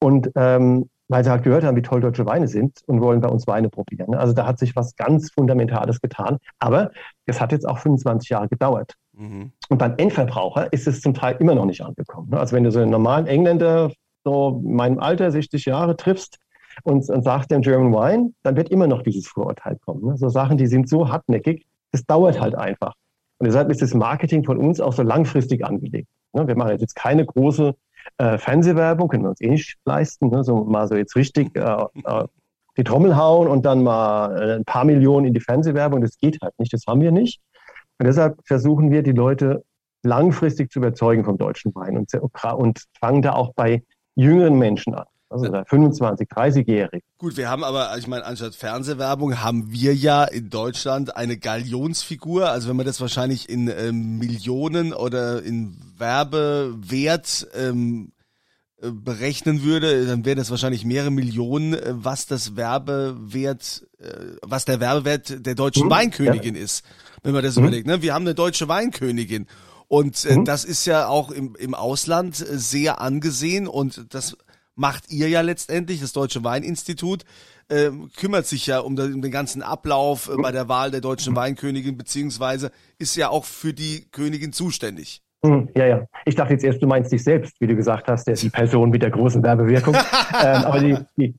und 0.00 0.30
ähm, 0.36 0.88
weil 1.12 1.24
sie 1.24 1.30
halt 1.30 1.42
gehört 1.42 1.62
haben, 1.62 1.76
wie 1.76 1.82
toll 1.82 2.00
deutsche 2.00 2.24
Weine 2.24 2.48
sind 2.48 2.80
und 2.86 3.02
wollen 3.02 3.20
bei 3.20 3.28
uns 3.28 3.46
Weine 3.46 3.68
probieren. 3.68 4.14
Also 4.14 4.32
da 4.32 4.46
hat 4.46 4.58
sich 4.58 4.74
was 4.74 4.96
ganz 4.96 5.30
Fundamentales 5.30 6.00
getan. 6.00 6.38
Aber 6.58 6.90
es 7.26 7.38
hat 7.38 7.52
jetzt 7.52 7.68
auch 7.68 7.78
25 7.78 8.30
Jahre 8.30 8.48
gedauert. 8.48 8.94
Mhm. 9.12 9.52
Und 9.68 9.78
beim 9.78 9.94
Endverbraucher 9.98 10.72
ist 10.72 10.88
es 10.88 11.02
zum 11.02 11.12
Teil 11.12 11.36
immer 11.38 11.54
noch 11.54 11.66
nicht 11.66 11.82
angekommen. 11.82 12.32
Also 12.32 12.56
wenn 12.56 12.64
du 12.64 12.72
so 12.72 12.80
einen 12.80 12.90
normalen 12.90 13.26
Engländer, 13.26 13.92
so 14.24 14.62
in 14.64 14.72
meinem 14.72 15.00
Alter, 15.00 15.30
60 15.30 15.66
Jahre, 15.66 15.96
triffst 15.96 16.38
und, 16.82 17.06
und 17.10 17.22
sagst 17.22 17.50
dem 17.50 17.60
German 17.60 17.92
Wine, 17.92 18.32
dann 18.42 18.56
wird 18.56 18.70
immer 18.70 18.86
noch 18.86 19.02
dieses 19.02 19.26
Vorurteil 19.26 19.76
kommen. 19.84 20.16
So 20.16 20.30
Sachen, 20.30 20.56
die 20.56 20.66
sind 20.66 20.88
so 20.88 21.10
hartnäckig, 21.10 21.66
das 21.90 22.06
dauert 22.06 22.40
halt 22.40 22.54
einfach. 22.54 22.94
Und 23.42 23.46
deshalb 23.46 23.72
ist 23.72 23.82
das 23.82 23.92
Marketing 23.92 24.44
von 24.44 24.56
uns 24.56 24.80
auch 24.80 24.92
so 24.92 25.02
langfristig 25.02 25.64
angelegt. 25.64 26.06
Wir 26.32 26.56
machen 26.56 26.78
jetzt 26.78 26.94
keine 26.94 27.26
große 27.26 27.74
äh, 28.18 28.38
Fernsehwerbung, 28.38 29.08
können 29.08 29.24
wir 29.24 29.30
uns 29.30 29.40
eh 29.40 29.48
nicht 29.48 29.78
leisten. 29.84 30.28
Ne? 30.28 30.44
So 30.44 30.62
mal 30.62 30.86
so 30.86 30.94
jetzt 30.94 31.16
richtig 31.16 31.56
äh, 31.56 31.60
äh, 32.04 32.24
die 32.76 32.84
Trommel 32.84 33.16
hauen 33.16 33.48
und 33.48 33.66
dann 33.66 33.82
mal 33.82 34.58
ein 34.58 34.64
paar 34.64 34.84
Millionen 34.84 35.26
in 35.26 35.34
die 35.34 35.40
Fernsehwerbung. 35.40 36.02
Das 36.02 36.18
geht 36.18 36.38
halt 36.40 36.56
nicht, 36.60 36.72
das 36.72 36.84
haben 36.86 37.00
wir 37.00 37.10
nicht. 37.10 37.40
Und 37.98 38.06
deshalb 38.06 38.38
versuchen 38.46 38.92
wir, 38.92 39.02
die 39.02 39.10
Leute 39.10 39.64
langfristig 40.04 40.70
zu 40.70 40.78
überzeugen 40.78 41.24
vom 41.24 41.36
deutschen 41.36 41.74
Wein 41.74 41.98
und 41.98 42.84
fangen 43.00 43.22
da 43.22 43.32
auch 43.32 43.54
bei 43.54 43.82
jüngeren 44.14 44.56
Menschen 44.56 44.94
an. 44.94 45.06
Also 45.32 45.50
25, 45.50 46.28
30-Jährig. 46.28 47.02
Gut, 47.16 47.36
wir 47.38 47.48
haben 47.48 47.64
aber, 47.64 47.96
ich 47.96 48.06
meine, 48.06 48.24
anstatt 48.26 48.54
Fernsehwerbung 48.54 49.40
haben 49.40 49.72
wir 49.72 49.94
ja 49.94 50.24
in 50.24 50.50
Deutschland 50.50 51.16
eine 51.16 51.38
Galionsfigur. 51.38 52.50
Also 52.50 52.68
wenn 52.68 52.76
man 52.76 52.84
das 52.84 53.00
wahrscheinlich 53.00 53.48
in 53.48 53.68
ähm, 53.68 54.18
Millionen 54.18 54.92
oder 54.92 55.42
in 55.42 55.76
Werbewert 55.96 57.48
ähm, 57.54 58.12
äh, 58.82 58.90
berechnen 58.90 59.62
würde, 59.62 60.06
dann 60.06 60.26
wäre 60.26 60.36
das 60.36 60.50
wahrscheinlich 60.50 60.84
mehrere 60.84 61.10
Millionen, 61.10 61.74
äh, 61.74 61.94
was 61.94 62.26
das 62.26 62.56
Werbewert, 62.56 63.86
äh, 64.00 64.36
was 64.42 64.66
der 64.66 64.80
Werbewert 64.80 65.46
der 65.46 65.54
deutschen 65.54 65.86
mhm. 65.86 65.92
Weinkönigin 65.92 66.56
ja. 66.56 66.62
ist, 66.62 66.84
wenn 67.22 67.32
man 67.32 67.42
das 67.42 67.56
mhm. 67.56 67.62
überlegt. 67.62 67.86
Ne? 67.86 68.02
Wir 68.02 68.12
haben 68.12 68.26
eine 68.26 68.34
deutsche 68.34 68.68
Weinkönigin. 68.68 69.46
Und 69.88 70.24
äh, 70.26 70.36
mhm. 70.36 70.44
das 70.44 70.64
ist 70.64 70.84
ja 70.84 71.06
auch 71.06 71.30
im, 71.30 71.54
im 71.54 71.74
Ausland 71.74 72.36
sehr 72.36 73.00
angesehen 73.00 73.66
und 73.66 74.14
das 74.14 74.36
macht 74.74 75.10
ihr 75.10 75.28
ja 75.28 75.40
letztendlich, 75.40 76.00
das 76.00 76.12
Deutsche 76.12 76.44
Weininstitut, 76.44 77.24
äh, 77.68 77.90
kümmert 78.16 78.46
sich 78.46 78.66
ja 78.66 78.80
um, 78.80 78.96
den, 78.96 79.22
ganzen 79.30 79.62
Ablauf 79.62 80.28
äh, 80.28 80.36
bei 80.40 80.52
der 80.52 80.68
Wahl 80.68 80.90
der 80.90 81.00
deutschen 81.00 81.36
Weinkönigin, 81.36 81.96
beziehungsweise 81.96 82.70
ist 82.98 83.16
ja 83.16 83.28
auch 83.28 83.44
für 83.44 83.72
die 83.72 84.08
Königin 84.10 84.52
zuständig. 84.52 85.22
Hm, 85.44 85.68
ja, 85.76 85.86
ja. 85.86 86.06
Ich 86.24 86.36
dachte 86.36 86.52
jetzt 86.52 86.64
erst, 86.64 86.82
du 86.82 86.86
meinst 86.86 87.10
dich 87.10 87.24
selbst, 87.24 87.60
wie 87.60 87.66
du 87.66 87.74
gesagt 87.74 88.08
hast, 88.08 88.26
der 88.26 88.34
ist 88.34 88.42
die 88.44 88.50
Person 88.50 88.90
mit 88.90 89.02
der 89.02 89.10
großen 89.10 89.42
Werbewirkung. 89.42 89.94
ähm, 90.44 90.64
aber 90.64 90.78
die, 90.78 90.96
die, 91.16 91.34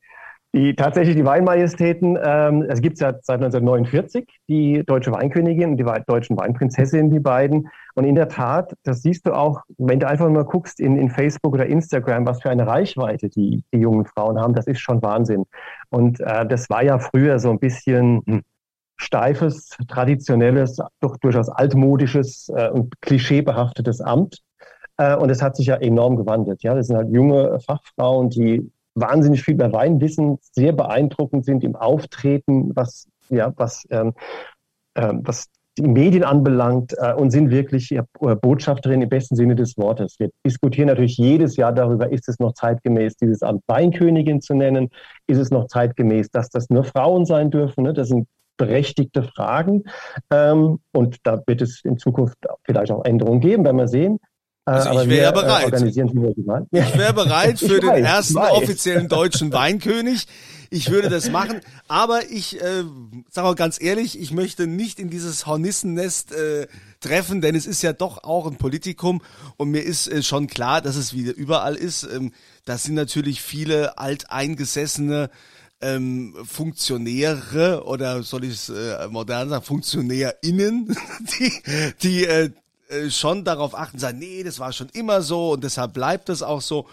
die, 0.54 0.76
tatsächlich 0.76 1.16
die 1.16 1.24
Weinmajestäten, 1.24 2.16
ähm, 2.22 2.62
es 2.68 2.80
gibt 2.80 3.00
ja 3.00 3.10
seit 3.22 3.42
1949 3.42 4.28
die 4.48 4.84
deutsche 4.86 5.10
Weinkönigin 5.10 5.70
und 5.70 5.76
die 5.76 5.86
deutschen 6.06 6.36
Weinprinzessin, 6.36 7.10
die 7.10 7.18
beiden. 7.18 7.68
Und 7.94 8.04
in 8.04 8.14
der 8.14 8.28
Tat, 8.28 8.72
das 8.84 9.02
siehst 9.02 9.26
du 9.26 9.32
auch, 9.32 9.62
wenn 9.78 9.98
du 9.98 10.06
einfach 10.06 10.30
mal 10.30 10.44
guckst 10.44 10.78
in, 10.78 10.96
in 10.96 11.10
Facebook 11.10 11.54
oder 11.54 11.66
Instagram, 11.66 12.24
was 12.24 12.40
für 12.40 12.50
eine 12.50 12.68
Reichweite 12.68 13.28
die, 13.28 13.64
die 13.72 13.78
jungen 13.78 14.06
Frauen 14.06 14.38
haben, 14.38 14.54
das 14.54 14.68
ist 14.68 14.78
schon 14.78 15.02
Wahnsinn. 15.02 15.44
Und 15.90 16.20
äh, 16.20 16.46
das 16.46 16.70
war 16.70 16.84
ja 16.84 17.00
früher 17.00 17.40
so 17.40 17.50
ein 17.50 17.58
bisschen 17.58 18.22
hm, 18.24 18.42
steifes, 18.96 19.76
traditionelles, 19.88 20.78
doch 21.00 21.16
durchaus 21.16 21.48
altmodisches 21.48 22.48
äh, 22.54 22.70
und 22.70 23.00
klischeebehaftetes 23.00 24.00
Amt. 24.00 24.38
Äh, 24.98 25.16
und 25.16 25.30
es 25.30 25.42
hat 25.42 25.56
sich 25.56 25.66
ja 25.66 25.76
enorm 25.76 26.14
gewandelt. 26.14 26.62
Ja, 26.62 26.74
das 26.76 26.86
sind 26.86 26.96
halt 26.96 27.10
junge 27.10 27.58
Fachfrauen, 27.58 28.30
die 28.30 28.70
wahnsinnig 28.94 29.42
viel 29.42 29.54
über 29.54 29.72
Wein 29.72 30.00
wissen, 30.00 30.38
sehr 30.40 30.72
beeindruckend 30.72 31.44
sind 31.44 31.64
im 31.64 31.76
Auftreten, 31.76 32.74
was, 32.74 33.08
ja, 33.28 33.52
was, 33.56 33.84
ähm, 33.90 34.14
äh, 34.94 35.12
was 35.14 35.48
die 35.76 35.82
Medien 35.82 36.22
anbelangt 36.22 36.94
äh, 36.98 37.14
und 37.14 37.30
sind 37.30 37.50
wirklich 37.50 37.90
ja, 37.90 38.04
Botschafterin 38.20 39.02
im 39.02 39.08
besten 39.08 39.34
Sinne 39.34 39.56
des 39.56 39.76
Wortes. 39.76 40.16
Wir 40.18 40.30
diskutieren 40.46 40.86
natürlich 40.86 41.16
jedes 41.16 41.56
Jahr 41.56 41.72
darüber, 41.72 42.10
ist 42.12 42.28
es 42.28 42.38
noch 42.38 42.54
zeitgemäß, 42.54 43.16
dieses 43.16 43.42
Amt 43.42 43.62
Weinkönigin 43.66 44.40
zu 44.40 44.54
nennen? 44.54 44.90
Ist 45.26 45.38
es 45.38 45.50
noch 45.50 45.66
zeitgemäß, 45.66 46.30
dass 46.30 46.48
das 46.50 46.70
nur 46.70 46.84
Frauen 46.84 47.26
sein 47.26 47.50
dürfen? 47.50 47.84
Ne? 47.84 47.92
Das 47.92 48.08
sind 48.08 48.28
berechtigte 48.56 49.24
Fragen. 49.24 49.84
Ähm, 50.30 50.78
und 50.92 51.18
da 51.24 51.42
wird 51.46 51.60
es 51.60 51.80
in 51.84 51.98
Zukunft 51.98 52.36
vielleicht 52.64 52.92
auch 52.92 53.04
Änderungen 53.04 53.40
geben, 53.40 53.64
werden 53.64 53.78
wir 53.78 53.88
sehen. 53.88 54.20
Äh, 54.66 54.70
also 54.70 55.02
ich 55.02 55.08
wäre 55.08 55.22
ja 55.24 55.30
bereit. 55.32 55.72
Äh, 55.72 55.88
ich 55.88 56.98
wäre 56.98 57.12
bereit 57.12 57.58
für 57.58 57.80
den 57.80 57.90
weiß, 57.90 58.04
ersten 58.04 58.38
offiziellen 58.38 59.08
deutschen 59.08 59.52
Weinkönig. 59.52 60.26
Ich 60.70 60.90
würde 60.90 61.08
das 61.08 61.30
machen, 61.30 61.60
aber 61.86 62.30
ich 62.30 62.60
äh, 62.60 62.82
sage 63.30 63.46
mal 63.46 63.54
ganz 63.54 63.80
ehrlich, 63.80 64.18
ich 64.18 64.32
möchte 64.32 64.66
nicht 64.66 64.98
in 64.98 65.08
dieses 65.08 65.46
Hornissennest 65.46 66.32
äh, 66.32 66.66
treffen, 67.00 67.40
denn 67.40 67.54
es 67.54 67.66
ist 67.66 67.82
ja 67.82 67.92
doch 67.92 68.24
auch 68.24 68.46
ein 68.48 68.56
Politikum 68.56 69.22
und 69.56 69.70
mir 69.70 69.82
ist 69.82 70.08
äh, 70.08 70.22
schon 70.24 70.48
klar, 70.48 70.80
dass 70.80 70.96
es 70.96 71.14
wieder 71.14 71.32
überall 71.32 71.76
ist. 71.76 72.02
Ähm, 72.02 72.32
das 72.64 72.82
sind 72.82 72.94
natürlich 72.94 73.40
viele 73.40 73.98
alteingesessene 73.98 75.30
ähm, 75.80 76.34
Funktionäre 76.44 77.84
oder 77.84 78.22
soll 78.22 78.44
ich 78.44 78.54
es 78.54 78.68
äh, 78.70 79.06
modern 79.08 79.50
sagen, 79.50 79.64
FunktionärInnen, 79.64 80.96
die, 81.38 81.52
die 82.02 82.24
äh, 82.24 82.50
äh, 82.94 83.10
schon 83.10 83.44
darauf 83.44 83.76
achten, 83.76 83.98
sagen, 83.98 84.18
nee, 84.18 84.42
das 84.42 84.58
war 84.58 84.72
schon 84.72 84.88
immer 84.92 85.22
so 85.22 85.52
und 85.52 85.64
deshalb 85.64 85.92
bleibt 85.92 86.28
das 86.28 86.42
auch 86.42 86.60
so. 86.60 86.86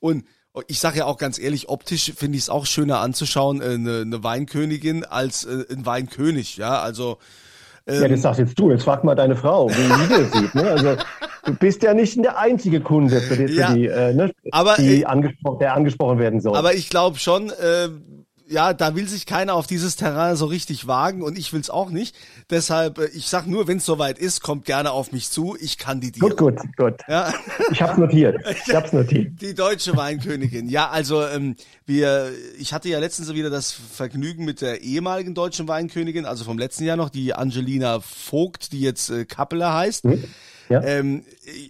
Und 0.00 0.24
ich 0.68 0.78
sage 0.78 0.98
ja 0.98 1.04
auch 1.06 1.18
ganz 1.18 1.38
ehrlich, 1.38 1.68
optisch 1.68 2.12
finde 2.16 2.36
ich 2.38 2.44
es 2.44 2.50
auch 2.50 2.66
schöner 2.66 3.00
anzuschauen, 3.00 3.60
äh, 3.60 3.74
eine, 3.74 4.00
eine 4.02 4.24
Weinkönigin 4.24 5.04
als 5.04 5.44
äh, 5.44 5.64
ein 5.70 5.84
Weinkönig, 5.84 6.56
ja, 6.56 6.80
also 6.80 7.18
ähm, 7.88 8.02
ja, 8.02 8.08
das 8.08 8.22
sagst 8.22 8.40
jetzt 8.40 8.58
du. 8.58 8.70
Jetzt 8.70 8.82
frag 8.82 9.04
mal 9.04 9.14
deine 9.14 9.36
Frau, 9.36 9.70
wie 9.70 9.74
sie 9.74 10.08
das 10.08 10.32
sieht. 10.32 10.54
Ne? 10.56 10.64
Also 10.64 10.96
du 11.44 11.54
bist 11.54 11.82
ja 11.84 11.94
nicht 11.94 12.16
der 12.22 12.36
einzige 12.36 12.80
Kunde, 12.80 13.20
für 13.20 13.36
die, 13.36 13.46
für 13.46 13.60
ja, 13.60 13.72
die, 13.72 13.86
äh, 13.86 14.12
ne, 14.12 14.32
aber, 14.50 14.74
die 14.74 15.02
äh, 15.02 15.04
angespro 15.04 15.54
der 15.56 15.74
angesprochen 15.74 16.18
werden 16.18 16.40
soll. 16.40 16.56
Aber 16.56 16.74
ich 16.74 16.90
glaube 16.90 17.18
schon, 17.18 17.50
äh, 17.50 17.88
ja, 18.48 18.72
da 18.72 18.94
will 18.94 19.08
sich 19.08 19.26
keiner 19.26 19.54
auf 19.54 19.66
dieses 19.66 19.96
Terrain 19.96 20.36
so 20.36 20.46
richtig 20.46 20.86
wagen 20.86 21.22
und 21.22 21.36
ich 21.38 21.52
will's 21.52 21.70
auch 21.70 21.90
nicht. 21.90 22.14
Deshalb, 22.50 22.98
äh, 22.98 23.06
ich 23.06 23.26
sag 23.28 23.46
nur, 23.46 23.66
wenn 23.66 23.78
es 23.78 23.86
soweit 23.86 24.18
ist, 24.18 24.40
kommt 24.40 24.64
gerne 24.64 24.92
auf 24.92 25.12
mich 25.12 25.30
zu. 25.30 25.56
Ich 25.60 25.78
kandidiere. 25.78 26.28
Gut, 26.28 26.36
gut, 26.36 26.76
gut. 26.76 26.94
Ja. 27.08 27.32
Ich 27.72 27.82
hab's 27.82 27.98
notiert. 27.98 28.36
Ich 28.66 28.74
hab's 28.74 28.92
notiert. 28.92 29.40
Die 29.40 29.54
deutsche 29.54 29.96
Weinkönigin. 29.96 30.68
Ja, 30.68 30.88
also 30.88 31.24
ähm, 31.24 31.56
wir, 31.84 32.32
ich 32.58 32.72
hatte 32.72 32.88
ja 32.88 32.98
letztens 32.98 33.32
wieder 33.32 33.50
das 33.50 33.72
Vergnügen 33.72 34.44
mit 34.44 34.60
der 34.60 34.82
ehemaligen 34.82 35.34
deutschen 35.34 35.68
Weinkönigin, 35.68 36.24
also 36.24 36.44
vom 36.44 36.58
letzten 36.58 36.84
Jahr 36.84 36.96
noch, 36.96 37.10
die 37.10 37.34
Angelina 37.34 38.00
Vogt, 38.00 38.72
die 38.72 38.80
jetzt 38.80 39.10
äh, 39.10 39.24
Kappeler 39.24 39.74
heißt. 39.74 40.04
Mhm. 40.04 40.24
Ja. 40.68 40.82
Ähm, 40.82 41.24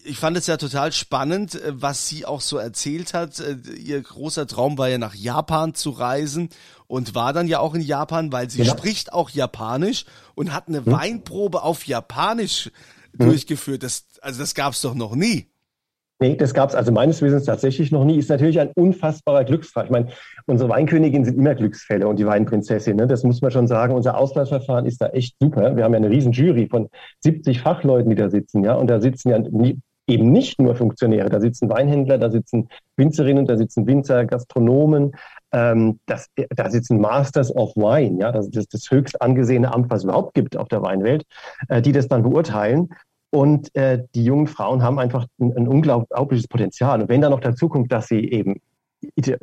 ich 0.04 0.18
fand 0.18 0.36
es 0.36 0.46
ja 0.46 0.56
total 0.56 0.92
spannend, 0.92 1.54
äh, 1.54 1.72
was 1.74 2.08
sie 2.08 2.24
auch 2.24 2.40
so 2.40 2.56
erzählt 2.56 3.14
hat. 3.14 3.40
Äh, 3.40 3.56
ihr 3.78 4.00
großer 4.00 4.46
Traum 4.46 4.78
war 4.78 4.88
ja 4.88 4.98
nach 4.98 5.14
Japan 5.14 5.74
zu 5.74 5.90
reisen 5.90 6.48
und 6.86 7.14
war 7.14 7.32
dann 7.32 7.48
ja 7.48 7.58
auch 7.60 7.74
in 7.74 7.82
Japan, 7.82 8.32
weil 8.32 8.48
sie 8.50 8.62
ja. 8.62 8.76
spricht 8.76 9.12
auch 9.12 9.30
Japanisch 9.30 10.04
und 10.34 10.52
hat 10.52 10.68
eine 10.68 10.84
hm. 10.84 10.92
Weinprobe 10.92 11.62
auf 11.62 11.86
Japanisch 11.86 12.70
hm. 13.16 13.26
durchgeführt. 13.26 13.82
Das, 13.82 14.06
also 14.20 14.40
das 14.40 14.54
gab's 14.54 14.80
doch 14.80 14.94
noch 14.94 15.14
nie. 15.14 15.50
Nee, 16.18 16.34
das 16.34 16.54
gab 16.54 16.70
es 16.70 16.74
also 16.74 16.92
meines 16.92 17.20
Wissens 17.20 17.44
tatsächlich 17.44 17.92
noch 17.92 18.04
nie. 18.04 18.16
Ist 18.16 18.30
natürlich 18.30 18.58
ein 18.58 18.70
unfassbarer 18.74 19.44
Glücksfall. 19.44 19.84
Ich 19.84 19.90
meine, 19.90 20.08
unsere 20.46 20.70
Weinkönigin 20.70 21.26
sind 21.26 21.36
immer 21.36 21.54
Glücksfälle 21.54 22.08
und 22.08 22.18
die 22.18 22.26
Weinprinzessin. 22.26 22.96
Ne? 22.96 23.06
Das 23.06 23.22
muss 23.22 23.42
man 23.42 23.50
schon 23.50 23.66
sagen. 23.66 23.94
Unser 23.94 24.16
Auswahlverfahren 24.16 24.86
ist 24.86 25.02
da 25.02 25.08
echt 25.08 25.36
super. 25.40 25.76
Wir 25.76 25.84
haben 25.84 25.92
ja 25.92 25.98
eine 25.98 26.08
riesen 26.08 26.32
Jury 26.32 26.68
von 26.70 26.88
70 27.20 27.60
Fachleuten, 27.60 28.08
die 28.08 28.16
da 28.16 28.30
sitzen. 28.30 28.64
ja, 28.64 28.74
Und 28.74 28.88
da 28.88 29.00
sitzen 29.00 29.28
ja 29.28 29.38
eben 30.06 30.32
nicht 30.32 30.60
nur 30.60 30.74
Funktionäre. 30.74 31.28
Da 31.28 31.40
sitzen 31.40 31.68
Weinhändler, 31.68 32.16
da 32.16 32.30
sitzen 32.30 32.68
Winzerinnen, 32.96 33.44
da 33.44 33.58
sitzen 33.58 33.86
Winzer, 33.86 34.24
Gastronomen. 34.24 35.12
Ähm, 35.52 36.00
das, 36.06 36.28
da 36.50 36.70
sitzen 36.70 37.00
Masters 37.00 37.54
of 37.54 37.76
Wine. 37.76 38.20
Ja, 38.20 38.32
das 38.32 38.48
ist 38.48 38.72
das 38.72 38.90
höchst 38.90 39.20
angesehene 39.20 39.74
Amt, 39.74 39.90
was 39.90 39.98
es 39.98 40.04
überhaupt 40.04 40.34
gibt 40.34 40.56
auf 40.56 40.68
der 40.68 40.82
Weinwelt, 40.82 41.24
äh, 41.68 41.82
die 41.82 41.92
das 41.92 42.08
dann 42.08 42.22
beurteilen. 42.22 42.88
Und 43.36 43.74
äh, 43.76 44.02
die 44.14 44.24
jungen 44.24 44.46
Frauen 44.46 44.82
haben 44.82 44.98
einfach 44.98 45.26
ein, 45.38 45.54
ein, 45.54 45.68
unglaubliches 45.68 46.48
Potenzial. 46.48 47.02
Und 47.02 47.10
wenn 47.10 47.20
dann 47.20 47.32
noch 47.32 47.40
dazu 47.40 47.68
kommt, 47.68 47.92
dass 47.92 48.06
sie 48.06 48.30
eben, 48.30 48.62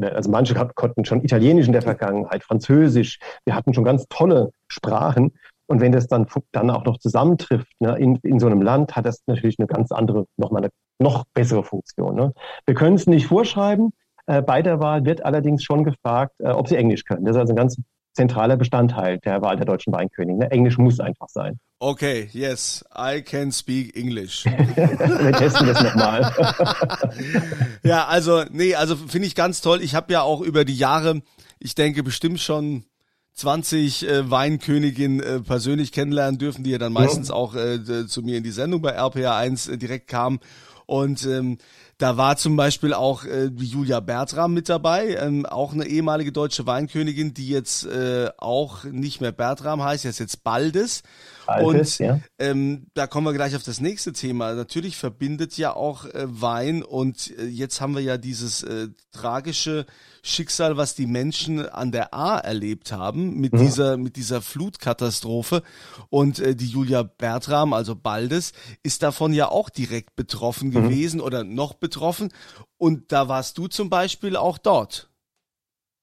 also 0.01 0.31
manche 0.31 0.55
konnten 0.73 1.05
schon 1.05 1.23
Italienisch 1.23 1.67
in 1.67 1.73
der 1.73 1.83
Vergangenheit, 1.83 2.43
Französisch, 2.43 3.19
wir 3.45 3.53
hatten 3.53 3.71
schon 3.75 3.83
ganz 3.83 4.07
tolle 4.09 4.50
Sprachen. 4.67 5.33
Und 5.67 5.79
wenn 5.79 5.91
das 5.91 6.07
dann, 6.07 6.25
dann 6.53 6.71
auch 6.71 6.85
noch 6.85 6.97
zusammentrifft 6.97 7.71
ne, 7.79 7.95
in, 8.00 8.15
in 8.23 8.39
so 8.39 8.47
einem 8.47 8.63
Land, 8.63 8.95
hat 8.95 9.05
das 9.05 9.21
natürlich 9.27 9.59
eine 9.59 9.67
ganz 9.67 9.91
andere, 9.91 10.25
nochmal 10.38 10.63
eine 10.63 10.71
noch 10.97 11.25
bessere 11.35 11.63
Funktion. 11.63 12.15
Ne? 12.15 12.33
Wir 12.65 12.73
können 12.73 12.95
es 12.95 13.05
nicht 13.05 13.27
vorschreiben, 13.27 13.93
Äh, 14.25 14.41
bei 14.41 14.62
der 14.62 14.79
Wahl 14.79 15.03
wird 15.05 15.23
allerdings 15.25 15.63
schon 15.63 15.83
gefragt, 15.83 16.33
äh, 16.39 16.50
ob 16.50 16.67
sie 16.67 16.77
Englisch 16.77 17.03
können. 17.03 17.25
Das 17.25 17.35
ist 17.35 17.41
also 17.41 17.53
ein 17.53 17.57
ganz 17.57 17.77
zentraler 18.13 18.58
Bestandteil 18.58 19.20
der 19.20 19.41
Wahl 19.41 19.58
der 19.58 19.65
deutschen 19.65 19.91
Weinkönigin. 19.91 20.39
Ne? 20.39 20.51
Englisch 20.51 20.77
muss 20.77 21.00
einfach 21.00 21.29
sein. 21.29 21.60
Okay, 21.79 22.29
yes, 22.32 22.86
I 22.96 23.22
can 23.22 23.51
speak 23.51 23.96
English. 23.98 24.46
Wir 24.75 25.34
testen 25.34 25.67
das 25.67 25.84
nochmal. 25.84 26.32
ja, 27.84 28.05
also, 28.05 28.43
nee, 28.51 28.75
also 28.75 28.96
finde 28.96 29.27
ich 29.27 29.36
ganz 29.36 29.60
toll. 29.60 29.82
Ich 29.82 29.93
habe 29.93 30.13
ja 30.13 30.22
auch 30.22 30.41
über 30.41 30.63
die 30.63 30.77
Jahre, 30.77 31.22
ich 31.60 31.75
denke 31.75 32.01
bestimmt 32.03 32.39
schon 32.39 32.86
20 33.34 34.08
äh, 34.08 34.32
Weinkönigin 34.32 35.20
äh, 35.20 35.39
persönlich 35.41 35.91
kennenlernen 35.91 36.38
dürfen, 36.38 36.63
die 36.63 36.70
ja 36.70 36.77
dann 36.77 36.93
meistens 36.93 37.29
ja. 37.29 37.34
auch 37.34 37.55
äh, 37.55 38.08
zu 38.08 38.22
mir 38.22 38.38
in 38.38 38.43
die 38.43 38.51
Sendung 38.51 38.82
bei 38.82 38.91
RPA 38.91 39.38
1 39.38 39.67
äh, 39.67 39.77
direkt 39.77 40.08
kamen. 40.08 40.39
Und 40.85 41.25
ähm, 41.25 41.57
da 41.97 42.17
war 42.17 42.37
zum 42.37 42.55
Beispiel 42.55 42.93
auch 42.93 43.23
äh, 43.23 43.45
Julia 43.45 43.99
Bertram 43.99 44.53
mit 44.53 44.67
dabei, 44.67 45.15
ähm, 45.15 45.45
auch 45.45 45.73
eine 45.73 45.85
ehemalige 45.85 46.31
deutsche 46.31 46.65
Weinkönigin, 46.65 47.33
die 47.33 47.47
jetzt 47.47 47.85
äh, 47.85 48.29
auch 48.37 48.83
nicht 48.83 49.21
mehr 49.21 49.31
Bertram 49.31 49.81
heißt, 49.81 50.03
jetzt 50.03 50.19
jetzt 50.19 50.43
Baldes. 50.43 51.03
Altes, 51.45 51.99
und 51.99 52.05
ja. 52.05 52.19
ähm, 52.39 52.87
da 52.93 53.07
kommen 53.07 53.27
wir 53.27 53.33
gleich 53.33 53.55
auf 53.55 53.63
das 53.63 53.81
nächste 53.81 54.13
Thema. 54.13 54.53
Natürlich 54.53 54.97
verbindet 54.97 55.57
ja 55.57 55.75
auch 55.75 56.05
äh, 56.05 56.25
Wein 56.25 56.83
und 56.83 57.37
äh, 57.37 57.45
jetzt 57.45 57.81
haben 57.81 57.95
wir 57.95 58.01
ja 58.01 58.17
dieses 58.17 58.63
äh, 58.63 58.87
tragische 59.11 59.85
Schicksal, 60.25 60.77
was 60.77 60.95
die 60.95 61.05
Menschen 61.05 61.67
an 61.67 61.91
der 61.91 62.13
A 62.13 62.37
erlebt 62.37 62.93
haben 62.93 63.41
mit 63.41 63.53
mhm. 63.53 63.57
dieser 63.57 63.97
mit 63.97 64.15
dieser 64.15 64.41
Flutkatastrophe 64.41 65.63
und 66.09 66.39
äh, 66.39 66.55
die 66.55 66.67
Julia 66.67 67.03
Bertram, 67.03 67.73
also 67.73 67.93
Baldes, 67.95 68.53
ist 68.83 69.03
davon 69.03 69.33
ja 69.33 69.49
auch 69.49 69.69
direkt 69.69 70.15
betroffen 70.15 70.73
mhm. 70.74 70.84
gewesen 70.84 71.22
oder 71.22 71.44
noch 71.44 71.74
betroffen 71.74 72.32
und 72.77 73.12
da 73.12 73.27
warst 73.27 73.58
du 73.58 73.68
zum 73.68 73.89
Beispiel 73.89 74.36
auch 74.36 74.58
dort. 74.58 75.10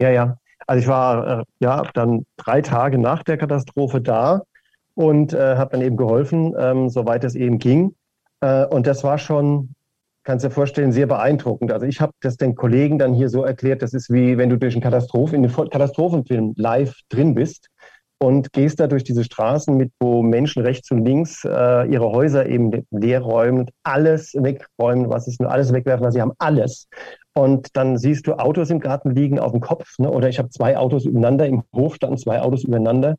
Ja, 0.01 0.11
ja. 0.11 0.39
Also 0.67 0.83
ich 0.83 0.89
war 0.89 1.41
äh, 1.41 1.45
ja 1.61 1.83
dann 1.95 2.27
drei 2.37 2.63
Tage 2.63 2.99
nach 2.99 3.23
der 3.23 3.39
Katastrophe 3.39 4.01
da 4.01 4.43
und 4.95 5.33
äh, 5.33 5.57
habe 5.57 5.73
dann 5.73 5.83
eben 5.83 5.97
geholfen, 5.97 6.55
ähm, 6.59 6.89
soweit 6.89 7.25
es 7.25 7.35
eben 7.35 7.59
ging. 7.59 7.95
Äh, 8.41 8.67
und 8.67 8.87
das 8.87 9.03
war 9.03 9.19
schon, 9.19 9.75
kannst 10.25 10.45
dir 10.45 10.51
vorstellen, 10.51 10.93
sehr 10.93 11.07
beeindruckend. 11.07 11.73
Also 11.73 11.87
ich 11.87 12.01
habe 12.01 12.13
das 12.21 12.37
den 12.37 12.55
Kollegen 12.55 12.99
dann 12.99 13.15
hier 13.15 13.29
so 13.29 13.43
erklärt, 13.45 13.83
das 13.83 13.95
ist 13.95 14.11
wie 14.13 14.39
wenn 14.39 14.51
du 14.51 14.59
durch 14.59 14.75
einen 14.75 14.83
Katastrophen, 14.83 15.43
in 15.43 15.51
den 15.51 15.71
Katastrophenfilm 15.71 16.55
live 16.57 16.95
drin 17.09 17.35
bist 17.35 17.69
und 18.23 18.53
gehst 18.53 18.81
da 18.81 18.87
durch 18.87 19.03
diese 19.03 19.25
Straßen 19.25 19.75
mit, 19.77 19.93
wo 19.99 20.23
Menschen 20.23 20.63
rechts 20.63 20.91
und 20.91 21.05
links 21.05 21.45
äh, 21.45 21.87
ihre 21.91 22.13
Häuser 22.13 22.47
eben 22.47 22.87
leer 22.91 23.23
räumen, 23.23 23.71
alles 23.83 24.35
wegräumen, 24.35 25.09
was 25.09 25.27
ist 25.27 25.41
nur 25.41 25.51
alles 25.51 25.73
wegwerfen, 25.73 26.07
was 26.07 26.15
sie 26.15 26.21
haben, 26.21 26.33
alles. 26.39 26.89
Und 27.33 27.77
dann 27.77 27.97
siehst 27.97 28.27
du 28.27 28.35
Autos 28.35 28.71
im 28.71 28.81
Garten 28.81 29.11
liegen 29.11 29.39
auf 29.39 29.53
dem 29.53 29.61
Kopf, 29.61 29.99
ne? 29.99 30.11
oder 30.11 30.29
ich 30.29 30.39
habe 30.39 30.51
zwei 30.51 30.77
Autos 30.77 31.07
übereinander, 31.07 31.47
im 31.47 31.63
Hof 31.75 31.95
standen 31.95 32.19
zwei 32.19 32.43
Autos 32.43 32.65
übereinander. 32.65 33.17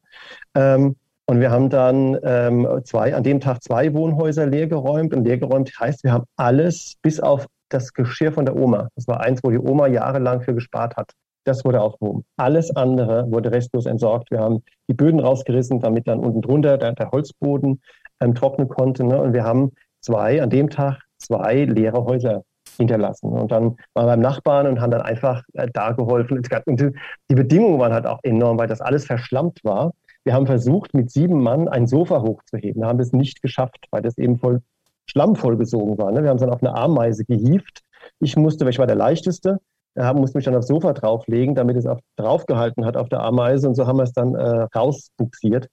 Ähm, 0.54 0.96
und 1.26 1.40
wir 1.40 1.50
haben 1.50 1.70
dann 1.70 2.18
ähm, 2.24 2.68
zwei, 2.84 3.16
an 3.16 3.24
dem 3.24 3.40
Tag 3.40 3.64
zwei 3.64 3.94
Wohnhäuser 3.94 4.46
leergeräumt. 4.46 5.14
Und 5.14 5.24
leergeräumt 5.24 5.72
heißt, 5.80 6.04
wir 6.04 6.12
haben 6.12 6.26
alles 6.36 6.96
bis 7.02 7.22
auf 7.22 7.48
das 7.70 7.94
Geschirr 7.94 8.34
von 8.34 8.46
der 8.46 8.58
Oma. 8.58 8.90
Das 8.96 9.08
war 9.08 9.22
eins, 9.22 9.42
wo 9.42 9.50
die 9.50 9.58
Oma 9.58 9.88
jahrelang 9.88 10.42
für 10.42 10.54
gespart 10.54 10.98
hat. 10.98 11.14
Das 11.44 11.66
wurde 11.66 11.82
aufgehoben. 11.82 12.24
Alles 12.38 12.76
andere 12.76 13.32
wurde 13.32 13.52
restlos 13.52 13.86
entsorgt. 13.86 14.30
Wir 14.32 14.40
haben 14.40 14.64
die 14.88 14.94
Böden 14.94 15.20
rausgerissen, 15.20 15.80
damit 15.80 16.08
dann 16.08 16.20
unten 16.20 16.42
drunter 16.42 16.78
der, 16.78 16.94
der 16.94 17.12
Holzboden 17.12 17.82
ähm, 18.20 18.36
trocknen 18.36 18.70
konnte. 18.70 19.04
Ne? 19.04 19.20
Und 19.20 19.34
wir 19.34 19.44
haben 19.44 19.72
zwei, 20.02 20.42
an 20.42 20.50
dem 20.50 20.70
Tag 20.70 21.02
zwei 21.18 21.66
leere 21.66 22.06
Häuser 22.06 22.44
hinterlassen. 22.78 23.32
Und 23.32 23.52
dann 23.52 23.78
waren 23.94 24.06
wir 24.06 24.14
beim 24.14 24.20
Nachbarn 24.20 24.68
und 24.68 24.82
haben 24.82 24.92
dann 24.92 25.02
einfach 25.02 25.44
äh, 25.54 25.68
da 25.74 25.92
geholfen. 25.92 26.42
Und 26.66 26.82
die 27.30 27.36
Bedingungen 27.36 27.80
waren 27.80 27.94
halt 27.94 28.06
auch 28.06 28.20
enorm, 28.24 28.58
weil 28.58 28.68
das 28.68 28.82
alles 28.82 29.06
verschlammt 29.06 29.60
war. 29.64 29.94
Wir 30.24 30.34
haben 30.34 30.46
versucht, 30.46 30.94
mit 30.94 31.10
sieben 31.10 31.42
Mann 31.42 31.68
ein 31.68 31.88
Sofa 31.88 32.22
hochzuheben. 32.22 32.82
Wir 32.82 32.88
haben 32.88 33.00
es 33.00 33.12
nicht 33.12 33.42
geschafft, 33.42 33.88
weil 33.90 34.04
das 34.04 34.18
eben 34.18 34.38
voll 34.38 34.62
Schlamm 35.08 35.36
vollgesogen 35.36 35.98
war. 35.98 36.12
Ne? 36.12 36.22
Wir 36.22 36.30
haben 36.30 36.38
es 36.38 36.42
dann 36.42 36.52
auf 36.52 36.62
eine 36.62 36.76
Ameise 36.76 37.26
gehievt. 37.26 37.82
Ich 38.20 38.38
musste, 38.38 38.66
weil 38.66 38.72
ich 38.72 38.80
war 38.80 38.88
der 38.88 38.96
Leichteste, 38.96 39.60
äh, 39.96 40.14
musste 40.14 40.38
mich 40.38 40.46
dann 40.46 40.56
aufs 40.56 40.68
Sofa 40.68 40.94
drauflegen, 40.94 41.56
damit 41.56 41.78
es 41.78 41.86
auch 41.86 42.00
draufgehalten 42.16 42.86
hat 42.86 42.98
auf 42.98 43.10
der 43.10 43.22
Ameise. 43.22 43.68
Und 43.68 43.76
so 43.76 43.88
haben 43.88 43.98
wir 43.98 44.04
es 44.04 44.14
dann 44.14 44.36
äh, 44.36 44.68
rausbuxiert. 44.76 45.68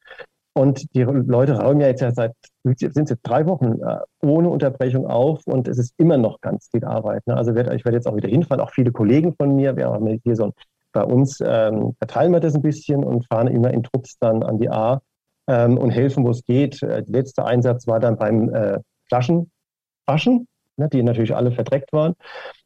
Und 0.55 0.93
die 0.95 1.03
Leute 1.03 1.53
rauchen 1.53 1.81
ja 1.81 1.87
jetzt 1.87 2.01
ja 2.01 2.11
seit, 2.11 2.33
sind 2.65 3.11
jetzt 3.11 3.21
drei 3.23 3.47
Wochen 3.47 3.81
äh, 3.81 3.99
ohne 4.23 4.49
Unterbrechung 4.49 5.07
auf 5.07 5.47
und 5.47 5.69
es 5.69 5.79
ist 5.79 5.95
immer 5.99 6.17
noch 6.17 6.41
ganz 6.41 6.69
viel 6.73 6.85
Arbeit. 6.85 7.25
Ne? 7.27 7.37
Also 7.37 7.55
werd, 7.55 7.73
ich 7.75 7.85
werde 7.85 7.97
jetzt 7.97 8.09
auch 8.09 8.17
wieder 8.17 8.29
hinfahren, 8.29 8.61
auch 8.61 8.73
viele 8.73 8.91
Kollegen 8.91 9.35
von 9.37 9.55
mir. 9.55 9.77
Wir 9.77 9.87
haben 9.87 10.21
hier 10.25 10.35
so 10.35 10.47
ein 10.47 10.53
bei 10.93 11.05
uns 11.05 11.41
ähm, 11.41 11.95
verteilen 11.99 12.33
wir 12.33 12.41
das 12.41 12.55
ein 12.55 12.63
bisschen 12.63 13.05
und 13.05 13.27
fahren 13.27 13.47
immer 13.47 13.73
in 13.73 13.83
Trupps 13.83 14.19
dann 14.19 14.43
an 14.43 14.59
die 14.59 14.71
A 14.71 15.01
ähm, 15.47 15.79
und 15.79 15.91
helfen, 15.91 16.25
wo 16.25 16.31
es 16.31 16.45
geht. 16.45 16.83
Äh, 16.83 17.03
der 17.05 17.21
letzte 17.21 17.45
Einsatz 17.45 17.87
war 17.87 18.01
dann 18.01 18.17
beim 18.17 18.53
äh, 18.53 18.79
Flaschenwaschen, 19.09 20.49
ne, 20.77 20.89
die 20.93 21.03
natürlich 21.03 21.37
alle 21.37 21.53
verdreckt 21.53 21.93
waren. 21.93 22.15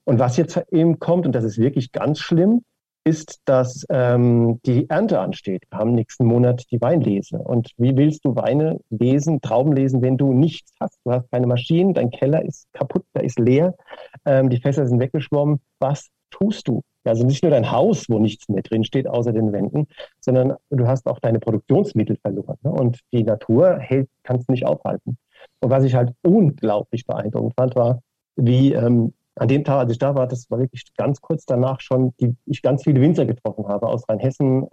Und 0.04 0.18
was 0.18 0.36
jetzt 0.36 0.60
eben 0.70 0.98
kommt, 0.98 1.26
und 1.26 1.34
das 1.34 1.44
ist 1.44 1.58
wirklich 1.58 1.92
ganz 1.92 2.18
schlimm, 2.18 2.62
ist, 3.04 3.40
dass 3.46 3.84
ähm, 3.88 4.60
die 4.64 4.88
Ernte 4.88 5.18
ansteht. 5.18 5.64
Wir 5.70 5.78
haben 5.78 5.94
nächsten 5.94 6.24
Monat 6.24 6.64
die 6.70 6.80
Weinlese. 6.80 7.38
Und 7.38 7.72
wie 7.76 7.96
willst 7.96 8.24
du 8.24 8.36
Weine 8.36 8.78
lesen, 8.90 9.40
Trauben 9.40 9.72
lesen, 9.72 10.02
wenn 10.02 10.16
du 10.16 10.32
nichts 10.32 10.72
hast? 10.80 11.00
Du 11.04 11.10
hast 11.10 11.30
keine 11.30 11.46
Maschinen, 11.48 11.94
dein 11.94 12.10
Keller 12.10 12.44
ist 12.44 12.66
kaputt, 12.72 13.04
der 13.14 13.24
ist 13.24 13.38
leer, 13.38 13.74
ähm, 14.24 14.50
die 14.50 14.60
Fässer 14.60 14.86
sind 14.86 15.00
weggeschwommen. 15.00 15.60
Was 15.80 16.10
tust 16.30 16.68
du? 16.68 16.82
Also 17.04 17.26
nicht 17.26 17.42
nur 17.42 17.50
dein 17.50 17.72
Haus, 17.72 18.08
wo 18.08 18.20
nichts 18.20 18.48
mehr 18.48 18.62
drin 18.62 18.84
steht 18.84 19.08
außer 19.08 19.32
den 19.32 19.52
Wänden, 19.52 19.88
sondern 20.20 20.54
du 20.70 20.86
hast 20.86 21.06
auch 21.06 21.18
deine 21.18 21.40
Produktionsmittel 21.40 22.16
verloren. 22.16 22.56
Ne? 22.62 22.70
Und 22.70 23.00
die 23.12 23.24
Natur 23.24 23.78
hält, 23.78 24.08
kannst 24.22 24.48
du 24.48 24.52
nicht 24.52 24.64
aufhalten. 24.64 25.18
Und 25.60 25.70
was 25.70 25.82
ich 25.82 25.96
halt 25.96 26.12
unglaublich 26.22 27.04
beeindruckend 27.04 27.54
fand, 27.56 27.74
war, 27.74 28.00
wie 28.36 28.72
ähm, 28.72 29.12
an 29.36 29.48
dem 29.48 29.64
Tag, 29.64 29.78
als 29.78 29.92
ich 29.92 29.98
da 29.98 30.14
war, 30.14 30.26
das 30.26 30.50
war 30.50 30.58
wirklich 30.58 30.84
ganz 30.96 31.20
kurz 31.20 31.44
danach 31.44 31.80
schon, 31.80 32.14
die 32.20 32.36
ich 32.46 32.62
ganz 32.62 32.84
viele 32.84 33.00
Winzer 33.00 33.26
getroffen 33.26 33.66
habe 33.68 33.86
aus 33.86 34.08
Rheinhessen, 34.08 34.66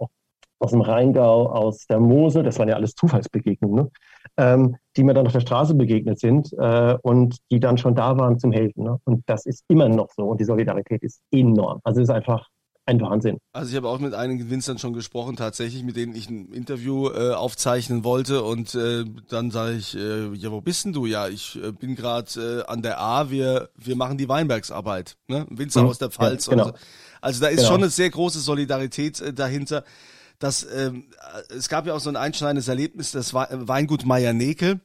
aus 0.60 0.72
dem 0.72 0.82
Rheingau, 0.82 1.46
aus 1.46 1.86
der 1.86 1.98
Mosel, 1.98 2.42
das 2.42 2.58
waren 2.58 2.68
ja 2.68 2.76
alles 2.76 2.94
Zufallsbegegnungen, 2.94 3.84
ne? 3.84 3.90
ähm, 4.36 4.76
die 4.96 5.04
mir 5.04 5.14
dann 5.14 5.26
auf 5.26 5.32
der 5.32 5.40
Straße 5.40 5.74
begegnet 5.74 6.18
sind 6.18 6.52
äh, 6.58 6.96
und 7.02 7.38
die 7.50 7.60
dann 7.60 7.78
schon 7.78 7.94
da 7.94 8.18
waren 8.18 8.38
zum 8.38 8.52
Helfen. 8.52 8.84
Ne? 8.84 9.00
Und 9.04 9.22
das 9.26 9.46
ist 9.46 9.64
immer 9.68 9.88
noch 9.88 10.10
so 10.14 10.24
und 10.24 10.38
die 10.40 10.44
Solidarität 10.44 11.02
ist 11.02 11.22
enorm. 11.30 11.80
Also 11.82 12.00
es 12.02 12.08
ist 12.08 12.14
einfach 12.14 12.46
ein 12.90 13.00
Wahnsinn. 13.00 13.38
Also 13.52 13.70
ich 13.70 13.76
habe 13.76 13.88
auch 13.88 13.98
mit 13.98 14.14
einigen 14.14 14.50
Winzern 14.50 14.78
schon 14.78 14.92
gesprochen, 14.92 15.36
tatsächlich, 15.36 15.82
mit 15.84 15.96
denen 15.96 16.14
ich 16.14 16.28
ein 16.28 16.52
Interview 16.52 17.08
äh, 17.08 17.32
aufzeichnen 17.32 18.04
wollte 18.04 18.42
und 18.42 18.74
äh, 18.74 19.04
dann 19.28 19.50
sage 19.50 19.76
ich, 19.76 19.96
äh, 19.96 20.32
ja, 20.34 20.50
wo 20.50 20.60
bist 20.60 20.84
denn 20.84 20.92
du? 20.92 21.06
Ja, 21.06 21.28
ich 21.28 21.58
äh, 21.62 21.72
bin 21.72 21.94
gerade 21.94 22.64
äh, 22.66 22.70
an 22.70 22.82
der 22.82 23.00
A, 23.00 23.30
wir, 23.30 23.70
wir 23.76 23.96
machen 23.96 24.18
die 24.18 24.28
Weinbergsarbeit, 24.28 25.16
ne? 25.28 25.46
Winzer 25.50 25.82
mhm. 25.82 25.88
aus 25.88 25.98
der 25.98 26.10
Pfalz. 26.10 26.46
Ja, 26.46 26.52
genau. 26.52 26.64
so. 26.66 26.72
Also 27.20 27.40
da 27.40 27.48
ist 27.48 27.58
genau. 27.58 27.68
schon 27.68 27.82
eine 27.82 27.90
sehr 27.90 28.10
große 28.10 28.40
Solidarität 28.40 29.20
äh, 29.20 29.32
dahinter 29.32 29.84
dass 30.40 30.66
ähm, 30.74 31.04
es 31.50 31.68
gab 31.68 31.86
ja 31.86 31.92
auch 31.92 32.00
so 32.00 32.08
ein 32.08 32.16
einschneidendes 32.16 32.66
Erlebnis, 32.66 33.12
das 33.12 33.34
Weingut 33.34 34.06
Meier-Nekel. 34.06 34.80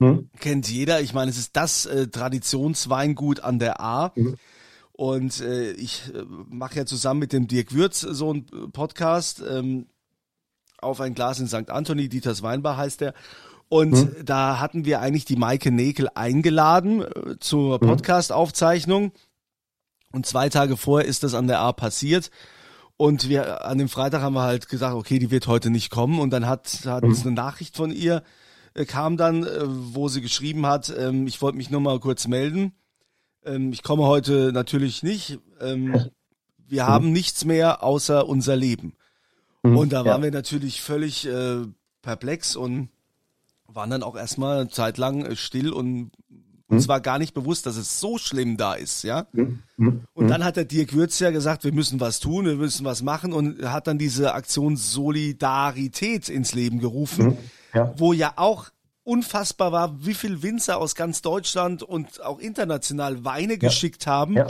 Hm? 0.00 0.30
Kennt 0.38 0.70
jeder. 0.70 1.00
Ich 1.00 1.12
meine, 1.12 1.32
es 1.32 1.36
ist 1.36 1.56
das 1.56 1.84
äh, 1.86 2.06
Traditionsweingut 2.06 3.40
an 3.40 3.58
der 3.58 3.80
A. 3.80 4.14
Hm. 4.14 4.36
Und 4.96 5.40
äh, 5.40 5.72
ich 5.72 6.14
äh, 6.14 6.22
mache 6.48 6.76
ja 6.76 6.86
zusammen 6.86 7.20
mit 7.20 7.32
dem 7.32 7.48
Dirk 7.48 7.74
Würz 7.74 8.00
so 8.00 8.30
einen 8.30 8.70
Podcast 8.72 9.42
ähm, 9.48 9.86
auf 10.78 11.00
ein 11.00 11.14
Glas 11.14 11.40
in 11.40 11.48
St. 11.48 11.70
Anthony, 11.70 12.08
Dieters 12.08 12.42
Weinbar 12.42 12.76
heißt 12.76 13.00
der. 13.00 13.12
Und 13.68 13.96
hm. 13.96 14.24
da 14.24 14.60
hatten 14.60 14.84
wir 14.84 15.00
eigentlich 15.00 15.24
die 15.24 15.36
Maike 15.36 15.72
Nekel 15.72 16.08
eingeladen 16.14 17.02
äh, 17.02 17.38
zur 17.40 17.80
hm. 17.80 17.88
Podcast-Aufzeichnung. 17.88 19.12
Und 20.12 20.26
zwei 20.26 20.48
Tage 20.48 20.76
vorher 20.76 21.08
ist 21.08 21.24
das 21.24 21.34
an 21.34 21.48
der 21.48 21.58
A 21.58 21.72
passiert. 21.72 22.30
Und 22.96 23.28
wir 23.28 23.64
an 23.64 23.78
dem 23.78 23.88
Freitag 23.88 24.22
haben 24.22 24.34
wir 24.34 24.42
halt 24.42 24.68
gesagt, 24.68 24.94
okay, 24.94 25.18
die 25.18 25.32
wird 25.32 25.48
heute 25.48 25.70
nicht 25.70 25.90
kommen. 25.90 26.20
Und 26.20 26.30
dann 26.30 26.46
hat, 26.46 26.68
hat 26.84 27.02
uns 27.02 27.26
eine 27.26 27.34
Nachricht 27.34 27.76
von 27.76 27.90
ihr 27.90 28.22
äh, 28.74 28.84
kam 28.84 29.16
dann, 29.16 29.44
äh, 29.44 29.62
wo 29.64 30.08
sie 30.08 30.20
geschrieben 30.20 30.66
hat, 30.66 30.94
ähm, 30.96 31.26
ich 31.26 31.40
wollte 31.40 31.56
mich 31.56 31.70
nur 31.70 31.80
mal 31.80 31.98
kurz 32.00 32.28
melden. 32.28 32.72
Ähm, 33.44 33.72
ich 33.72 33.82
komme 33.82 34.04
heute 34.04 34.52
natürlich 34.52 35.02
nicht. 35.02 35.38
Ähm, 35.60 36.10
wir 36.66 36.84
mhm. 36.84 36.88
haben 36.88 37.12
nichts 37.12 37.44
mehr 37.44 37.82
außer 37.82 38.28
unser 38.28 38.56
Leben. 38.56 38.94
Mhm, 39.62 39.76
und 39.76 39.92
da 39.92 40.04
ja. 40.04 40.12
waren 40.12 40.22
wir 40.22 40.30
natürlich 40.30 40.82
völlig 40.82 41.26
äh, 41.26 41.62
perplex 42.02 42.56
und 42.56 42.88
waren 43.66 43.90
dann 43.90 44.02
auch 44.02 44.16
erstmal 44.16 44.68
zeitlang 44.68 45.24
äh, 45.24 45.36
still 45.36 45.72
und 45.72 46.12
uns 46.68 46.84
hm? 46.84 46.88
war 46.88 47.00
gar 47.00 47.18
nicht 47.18 47.34
bewusst, 47.34 47.66
dass 47.66 47.76
es 47.76 48.00
so 48.00 48.16
schlimm 48.16 48.56
da 48.56 48.74
ist, 48.74 49.04
ja. 49.04 49.26
Hm? 49.32 49.60
Hm? 49.76 50.00
Und 50.14 50.28
dann 50.28 50.44
hat 50.44 50.56
der 50.56 50.64
Dirk 50.64 50.94
Würz 50.94 51.18
ja 51.18 51.30
gesagt, 51.30 51.64
wir 51.64 51.72
müssen 51.72 52.00
was 52.00 52.20
tun, 52.20 52.46
wir 52.46 52.56
müssen 52.56 52.86
was 52.86 53.02
machen 53.02 53.32
und 53.32 53.62
hat 53.62 53.86
dann 53.86 53.98
diese 53.98 54.34
Aktion 54.34 54.76
Solidarität 54.76 56.28
ins 56.28 56.54
Leben 56.54 56.78
gerufen, 56.78 57.36
ja. 57.74 57.92
wo 57.96 58.12
ja 58.12 58.32
auch 58.36 58.70
unfassbar 59.04 59.70
war, 59.72 60.04
wie 60.04 60.14
viel 60.14 60.42
Winzer 60.42 60.78
aus 60.78 60.94
ganz 60.94 61.22
Deutschland 61.22 61.82
und 61.82 62.22
auch 62.22 62.38
international 62.38 63.24
Weine 63.24 63.54
ja. 63.54 63.58
geschickt 63.58 64.06
haben. 64.06 64.34
Ja. 64.34 64.46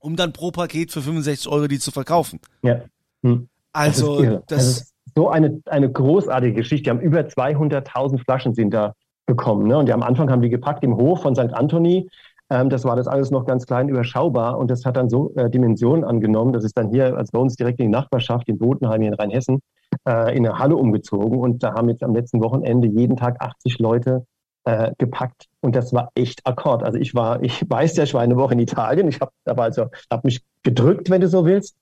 um 0.00 0.14
dann 0.14 0.32
pro 0.32 0.50
Paket 0.50 0.92
für 0.92 1.02
65 1.02 1.50
Euro 1.50 1.66
die 1.66 1.78
zu 1.78 1.90
verkaufen. 1.90 2.40
Ja. 2.62 2.82
Hm. 3.22 3.48
Also, 3.72 4.22
das, 4.22 4.32
das, 4.32 4.46
das 4.46 4.66
ist 4.66 4.94
so 5.16 5.28
eine, 5.28 5.60
eine 5.66 5.90
großartige 5.90 6.54
Geschichte. 6.54 6.84
Die 6.84 6.90
haben 6.90 7.00
über 7.00 7.20
200.000 7.20 8.22
Flaschen 8.22 8.54
sind 8.54 8.72
da 8.72 8.94
gekommen. 9.26 9.66
Ne? 9.66 9.78
Und 9.78 9.86
die 9.86 9.92
am 9.92 10.02
Anfang 10.02 10.30
haben 10.30 10.42
die 10.42 10.48
gepackt 10.48 10.84
im 10.84 10.96
Hof 10.96 11.22
von 11.22 11.34
St. 11.34 11.52
Anthony. 11.52 12.08
Ähm, 12.50 12.70
das 12.70 12.84
war 12.84 12.96
das 12.96 13.06
alles 13.06 13.30
noch 13.30 13.44
ganz 13.44 13.66
klein 13.66 13.88
überschaubar 13.88 14.58
und 14.58 14.70
das 14.70 14.84
hat 14.84 14.96
dann 14.96 15.08
so 15.08 15.32
äh, 15.36 15.50
Dimensionen 15.50 16.04
angenommen. 16.04 16.52
Das 16.52 16.64
ist 16.64 16.76
dann 16.76 16.90
hier, 16.90 17.16
als 17.16 17.30
bei 17.30 17.38
uns 17.38 17.56
direkt 17.56 17.78
in 17.78 17.86
die 17.86 17.92
Nachbarschaft 17.92 18.48
in 18.48 18.58
Bodenheim 18.58 19.00
hier 19.00 19.12
in 19.12 19.14
Rheinhessen, 19.14 19.60
äh, 20.06 20.36
in 20.36 20.46
eine 20.46 20.58
Halle 20.58 20.76
umgezogen. 20.76 21.38
Und 21.38 21.62
da 21.62 21.74
haben 21.74 21.88
jetzt 21.88 22.02
am 22.02 22.14
letzten 22.14 22.42
Wochenende 22.42 22.88
jeden 22.88 23.16
Tag 23.16 23.40
80 23.40 23.78
Leute 23.78 24.26
äh, 24.64 24.92
gepackt. 24.98 25.46
Und 25.60 25.74
das 25.76 25.92
war 25.92 26.10
echt 26.14 26.46
Akkord. 26.46 26.82
Also 26.82 26.98
ich 26.98 27.14
war, 27.14 27.42
ich 27.42 27.64
weiß 27.68 27.96
ja, 27.96 28.04
ich 28.04 28.14
war 28.14 28.22
eine 28.22 28.36
Woche 28.36 28.54
in 28.54 28.60
Italien. 28.60 29.08
Ich 29.08 29.20
habe 29.20 29.32
aber 29.44 29.62
also 29.64 29.86
hab 30.10 30.24
mich 30.24 30.42
gedrückt, 30.62 31.10
wenn 31.10 31.20
du 31.20 31.28
so 31.28 31.44
willst. 31.44 31.76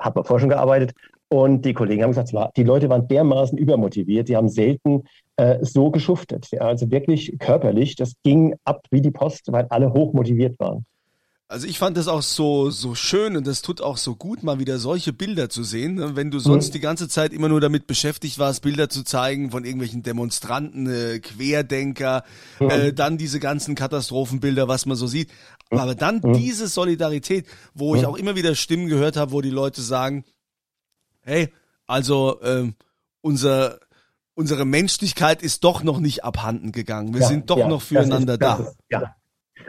Habe 0.00 0.24
vorher 0.24 0.40
schon 0.40 0.48
gearbeitet. 0.48 0.92
Und 1.28 1.64
die 1.64 1.72
Kollegen 1.72 2.02
haben 2.02 2.10
gesagt, 2.10 2.34
war, 2.34 2.52
die 2.56 2.62
Leute 2.62 2.90
waren 2.90 3.08
dermaßen 3.08 3.56
übermotiviert. 3.56 4.28
Die 4.28 4.36
haben 4.36 4.50
selten 4.50 5.04
äh, 5.36 5.58
so 5.62 5.90
geschuftet. 5.90 6.48
Also 6.60 6.90
wirklich 6.90 7.38
körperlich. 7.38 7.96
Das 7.96 8.14
ging 8.22 8.54
ab 8.64 8.82
wie 8.90 9.00
die 9.00 9.10
Post, 9.10 9.50
weil 9.50 9.66
alle 9.70 9.92
hochmotiviert 9.92 10.58
waren. 10.60 10.84
Also 11.52 11.66
ich 11.66 11.78
fand 11.78 11.98
das 11.98 12.08
auch 12.08 12.22
so, 12.22 12.70
so 12.70 12.94
schön 12.94 13.36
und 13.36 13.46
das 13.46 13.60
tut 13.60 13.82
auch 13.82 13.98
so 13.98 14.16
gut, 14.16 14.42
mal 14.42 14.58
wieder 14.58 14.78
solche 14.78 15.12
Bilder 15.12 15.50
zu 15.50 15.64
sehen. 15.64 15.96
Ne? 15.96 16.16
Wenn 16.16 16.30
du 16.30 16.38
sonst 16.38 16.68
mhm. 16.68 16.72
die 16.72 16.80
ganze 16.80 17.08
Zeit 17.08 17.30
immer 17.34 17.50
nur 17.50 17.60
damit 17.60 17.86
beschäftigt 17.86 18.38
warst, 18.38 18.62
Bilder 18.62 18.88
zu 18.88 19.02
zeigen 19.02 19.50
von 19.50 19.66
irgendwelchen 19.66 20.02
Demonstranten, 20.02 20.86
äh, 20.86 21.18
Querdenker, 21.18 22.24
mhm. 22.58 22.70
äh, 22.70 22.92
dann 22.94 23.18
diese 23.18 23.38
ganzen 23.38 23.74
Katastrophenbilder, 23.74 24.66
was 24.66 24.86
man 24.86 24.96
so 24.96 25.06
sieht. 25.06 25.28
Mhm. 25.70 25.78
Aber 25.78 25.94
dann 25.94 26.22
mhm. 26.24 26.32
diese 26.32 26.68
Solidarität, 26.68 27.46
wo 27.74 27.94
ich 27.96 28.00
mhm. 28.00 28.08
auch 28.08 28.16
immer 28.16 28.34
wieder 28.34 28.54
Stimmen 28.54 28.88
gehört 28.88 29.18
habe, 29.18 29.32
wo 29.32 29.42
die 29.42 29.50
Leute 29.50 29.82
sagen, 29.82 30.24
hey, 31.20 31.52
also 31.86 32.40
ähm, 32.42 32.76
unser 33.20 33.78
unsere 34.32 34.64
Menschlichkeit 34.64 35.42
ist 35.42 35.64
doch 35.64 35.82
noch 35.82 36.00
nicht 36.00 36.24
abhanden 36.24 36.72
gegangen. 36.72 37.12
Wir 37.12 37.20
ja, 37.20 37.28
sind 37.28 37.50
doch 37.50 37.58
ja, 37.58 37.68
noch 37.68 37.82
füreinander 37.82 38.32
ist, 38.32 38.42
da. 38.42 38.54
Ist, 38.54 38.76
ja, 38.88 39.14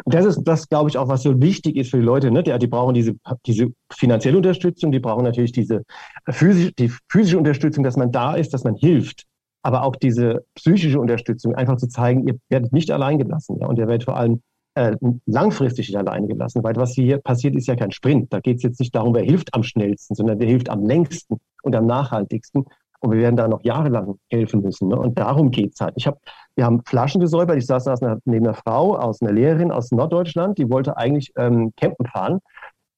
und 0.03 0.13
das 0.13 0.25
ist 0.25 0.43
das, 0.43 0.69
glaube 0.69 0.89
ich, 0.89 0.97
auch, 0.97 1.07
was 1.07 1.23
so 1.23 1.41
wichtig 1.41 1.75
ist 1.75 1.91
für 1.91 1.97
die 1.97 2.03
Leute. 2.03 2.31
Ne? 2.31 2.43
Die, 2.43 2.57
die 2.57 2.67
brauchen 2.67 2.93
diese, 2.93 3.15
diese 3.45 3.67
finanzielle 3.91 4.37
Unterstützung, 4.37 4.91
die 4.91 4.99
brauchen 4.99 5.23
natürlich 5.23 5.51
diese 5.51 5.83
physische, 6.29 6.71
die 6.73 6.91
physische 7.09 7.37
Unterstützung, 7.37 7.83
dass 7.83 7.97
man 7.97 8.11
da 8.11 8.35
ist, 8.35 8.53
dass 8.53 8.63
man 8.63 8.75
hilft. 8.75 9.25
Aber 9.61 9.83
auch 9.83 9.95
diese 9.95 10.45
psychische 10.55 10.99
Unterstützung, 10.99 11.55
einfach 11.55 11.77
zu 11.77 11.87
zeigen, 11.87 12.27
ihr 12.27 12.37
werdet 12.49 12.73
nicht 12.73 12.91
allein 12.91 13.17
gelassen. 13.17 13.57
Ja? 13.59 13.67
Und 13.67 13.79
ihr 13.79 13.87
werdet 13.87 14.03
vor 14.03 14.17
allem 14.17 14.41
äh, 14.75 14.95
langfristig 15.25 15.87
nicht 15.87 15.97
alleine 15.97 16.27
gelassen. 16.27 16.63
Weil 16.63 16.75
was 16.75 16.93
hier 16.93 17.19
passiert, 17.19 17.55
ist 17.55 17.67
ja 17.67 17.75
kein 17.75 17.91
Sprint. 17.91 18.33
Da 18.33 18.39
geht 18.39 18.57
es 18.57 18.63
jetzt 18.63 18.79
nicht 18.79 18.93
darum, 18.95 19.13
wer 19.13 19.23
hilft 19.23 19.53
am 19.53 19.63
schnellsten, 19.63 20.15
sondern 20.15 20.39
wer 20.39 20.47
hilft 20.47 20.69
am 20.69 20.85
längsten 20.85 21.37
und 21.61 21.75
am 21.75 21.85
nachhaltigsten. 21.85 22.65
Und 23.03 23.11
wir 23.11 23.19
werden 23.19 23.35
da 23.35 23.49
noch 23.49 23.61
jahrelang 23.63 24.15
helfen 24.31 24.61
müssen. 24.61 24.87
Ne? 24.87 24.95
Und 24.97 25.19
darum 25.19 25.51
geht's 25.51 25.81
halt. 25.81 25.93
Ich 25.97 26.07
hab, 26.07 26.19
wir 26.55 26.63
haben 26.63 26.81
Flaschen 26.85 27.19
gesäubert. 27.19 27.57
Ich 27.57 27.65
saß 27.65 27.85
neben 28.23 28.45
einer 28.45 28.53
Frau 28.53 28.95
aus 28.95 29.21
einer 29.21 29.33
Lehrerin 29.33 29.71
aus 29.71 29.91
Norddeutschland, 29.91 30.57
die 30.57 30.69
wollte 30.69 30.95
eigentlich 30.95 31.33
ähm, 31.35 31.73
campen 31.75 32.07
fahren. 32.07 32.39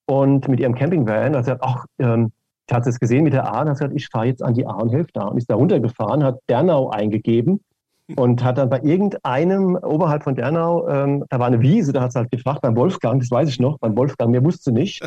Und 0.08 0.46
mit 0.46 0.60
ihrem 0.60 0.76
Campingvan, 0.76 1.32
da 1.32 1.40
hat 1.40 1.46
sie 1.46 1.56
ach, 1.60 1.86
ähm, 1.98 2.30
ich 2.68 2.74
hatte 2.74 2.88
es 2.88 3.00
gesehen 3.00 3.24
mit 3.24 3.32
der 3.32 3.52
A, 3.52 3.62
und 3.62 3.68
hat 3.68 3.78
gesagt, 3.78 3.94
ich 3.96 4.08
fahre 4.08 4.26
jetzt 4.26 4.44
an 4.44 4.54
die 4.54 4.64
A 4.64 4.74
und 4.74 4.92
helfe 4.92 5.10
da. 5.12 5.24
Und 5.24 5.38
ist 5.38 5.50
da 5.50 5.56
runtergefahren, 5.56 6.22
hat 6.22 6.38
Bernau 6.46 6.88
eingegeben 6.90 7.60
und 8.14 8.44
hat 8.44 8.58
dann 8.58 8.70
bei 8.70 8.80
irgendeinem 8.82 9.74
oberhalb 9.74 10.22
von 10.22 10.36
Dernau, 10.36 10.88
ähm, 10.88 11.24
da 11.28 11.40
war 11.40 11.48
eine 11.48 11.60
Wiese, 11.60 11.92
da 11.92 12.02
hat 12.02 12.12
sie 12.12 12.20
halt 12.20 12.30
gefragt, 12.30 12.60
beim 12.60 12.76
Wolfgang, 12.76 13.20
das 13.20 13.30
weiß 13.32 13.48
ich 13.48 13.58
noch, 13.58 13.78
beim 13.80 13.96
Wolfgang, 13.96 14.30
mir 14.30 14.44
wusste 14.44 14.70
nicht, 14.70 15.02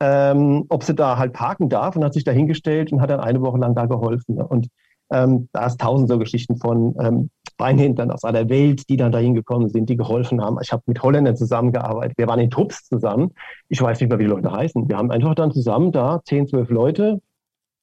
ähm, 0.00 0.64
ob 0.68 0.84
sie 0.84 0.94
da 0.94 1.18
halt 1.18 1.32
parken 1.32 1.68
darf 1.68 1.96
und 1.96 2.04
hat 2.04 2.14
sich 2.14 2.24
da 2.24 2.32
hingestellt 2.32 2.92
und 2.92 3.00
hat 3.00 3.10
dann 3.10 3.20
eine 3.20 3.40
Woche 3.40 3.58
lang 3.58 3.74
da 3.74 3.86
geholfen. 3.86 4.36
Ne? 4.36 4.46
Und 4.46 4.68
ähm, 5.10 5.48
da 5.52 5.66
ist 5.66 5.80
tausend 5.80 6.08
so 6.08 6.18
Geschichten 6.18 6.56
von 6.56 6.94
ähm, 7.00 7.30
Beinhintern 7.56 8.10
aus 8.10 8.24
aller 8.24 8.48
Welt, 8.48 8.88
die 8.88 8.96
dann 8.96 9.12
da 9.12 9.18
hingekommen 9.18 9.68
sind, 9.68 9.88
die 9.88 9.96
geholfen 9.96 10.42
haben. 10.42 10.58
Ich 10.60 10.72
habe 10.72 10.82
mit 10.86 11.02
Holländern 11.02 11.36
zusammengearbeitet. 11.36 12.18
Wir 12.18 12.26
waren 12.26 12.40
in 12.40 12.50
Trupps 12.50 12.84
zusammen. 12.84 13.32
Ich 13.68 13.80
weiß 13.80 14.00
nicht 14.00 14.10
mehr, 14.10 14.18
wie 14.18 14.24
die 14.24 14.30
Leute 14.30 14.52
heißen. 14.52 14.88
Wir 14.88 14.96
haben 14.96 15.10
einfach 15.10 15.34
dann 15.34 15.52
zusammen 15.52 15.92
da 15.92 16.20
zehn, 16.24 16.46
zwölf 16.46 16.68
Leute 16.68 17.20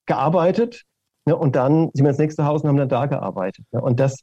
gearbeitet. 0.05 0.83
Ne? 1.25 1.35
Und 1.35 1.55
dann 1.55 1.89
sind 1.93 2.05
wir 2.05 2.09
ins 2.09 2.19
nächste 2.19 2.45
Haus 2.45 2.61
und 2.61 2.69
haben 2.69 2.77
dann 2.77 2.89
da 2.89 3.05
gearbeitet. 3.07 3.65
Ne? 3.71 3.81
Und 3.81 3.99
das, 3.99 4.19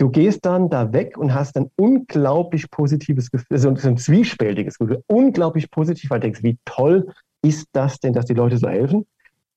du 0.00 0.08
gehst 0.08 0.46
dann 0.46 0.70
da 0.70 0.92
weg 0.92 1.18
und 1.18 1.34
hast 1.34 1.56
ein 1.56 1.70
unglaublich 1.76 2.70
positives 2.70 3.30
Gefühl, 3.30 3.58
so 3.58 3.68
ein 3.68 3.96
zwiespältiges 3.98 4.78
Gefühl, 4.78 5.04
unglaublich 5.06 5.70
positiv, 5.70 6.10
weil 6.10 6.20
du 6.20 6.24
denkst, 6.24 6.42
wie 6.42 6.58
toll 6.64 7.12
ist 7.42 7.68
das 7.72 8.00
denn, 8.00 8.14
dass 8.14 8.24
die 8.24 8.34
Leute 8.34 8.56
so 8.56 8.68
helfen? 8.68 9.06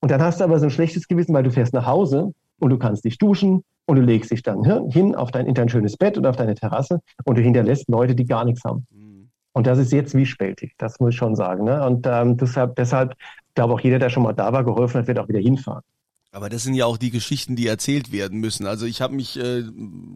Und 0.01 0.11
dann 0.11 0.21
hast 0.21 0.41
du 0.41 0.43
aber 0.43 0.59
so 0.59 0.65
ein 0.65 0.71
schlechtes 0.71 1.07
Gewissen, 1.07 1.33
weil 1.33 1.43
du 1.43 1.51
fährst 1.51 1.73
nach 1.73 1.85
Hause 1.85 2.33
und 2.59 2.69
du 2.69 2.77
kannst 2.77 3.05
dich 3.05 3.17
duschen 3.17 3.63
und 3.85 3.95
du 3.95 4.01
legst 4.01 4.31
dich 4.31 4.43
dann 4.43 4.63
hin 4.91 5.15
auf 5.15 5.31
dein, 5.31 5.45
in 5.45 5.53
dein 5.53 5.69
schönes 5.69 5.95
Bett 5.95 6.17
oder 6.17 6.29
auf 6.29 6.35
deine 6.35 6.55
Terrasse 6.55 6.99
und 7.23 7.37
du 7.37 7.41
hinterlässt 7.41 7.87
Leute, 7.87 8.13
die 8.13 8.25
gar 8.25 8.43
nichts 8.43 8.65
haben. 8.65 8.85
Mhm. 8.91 9.29
Und 9.53 9.65
das 9.65 9.79
ist 9.79 9.93
jetzt 9.93 10.11
zwiespältig, 10.11 10.73
das 10.77 10.99
muss 10.99 11.11
ich 11.11 11.17
schon 11.17 11.35
sagen. 11.37 11.63
Ne? 11.63 11.85
Und 11.85 12.05
ähm, 12.05 12.35
deshalb, 12.35 12.75
deshalb, 12.75 13.13
ich 13.17 13.55
glaube 13.55 13.73
auch 13.73 13.79
jeder, 13.79 13.99
der 13.99 14.09
schon 14.09 14.23
mal 14.23 14.33
da 14.33 14.51
war, 14.51 14.65
geholfen 14.65 14.99
hat, 14.99 15.07
wird 15.07 15.19
auch 15.19 15.29
wieder 15.29 15.39
hinfahren. 15.39 15.83
Aber 16.33 16.49
das 16.49 16.63
sind 16.63 16.73
ja 16.73 16.87
auch 16.87 16.97
die 16.97 17.11
Geschichten, 17.11 17.55
die 17.55 17.67
erzählt 17.67 18.11
werden 18.11 18.39
müssen. 18.39 18.65
Also 18.65 18.87
ich 18.87 19.01
habe 19.01 19.13
mich 19.13 19.37
äh, 19.37 19.63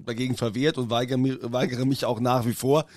dagegen 0.03 0.35
verwehrt 0.35 0.79
und 0.79 0.89
weigere, 0.89 1.19
weigere 1.53 1.85
mich 1.85 2.05
auch 2.05 2.19
nach 2.19 2.47
wie 2.47 2.53
vor, 2.53 2.87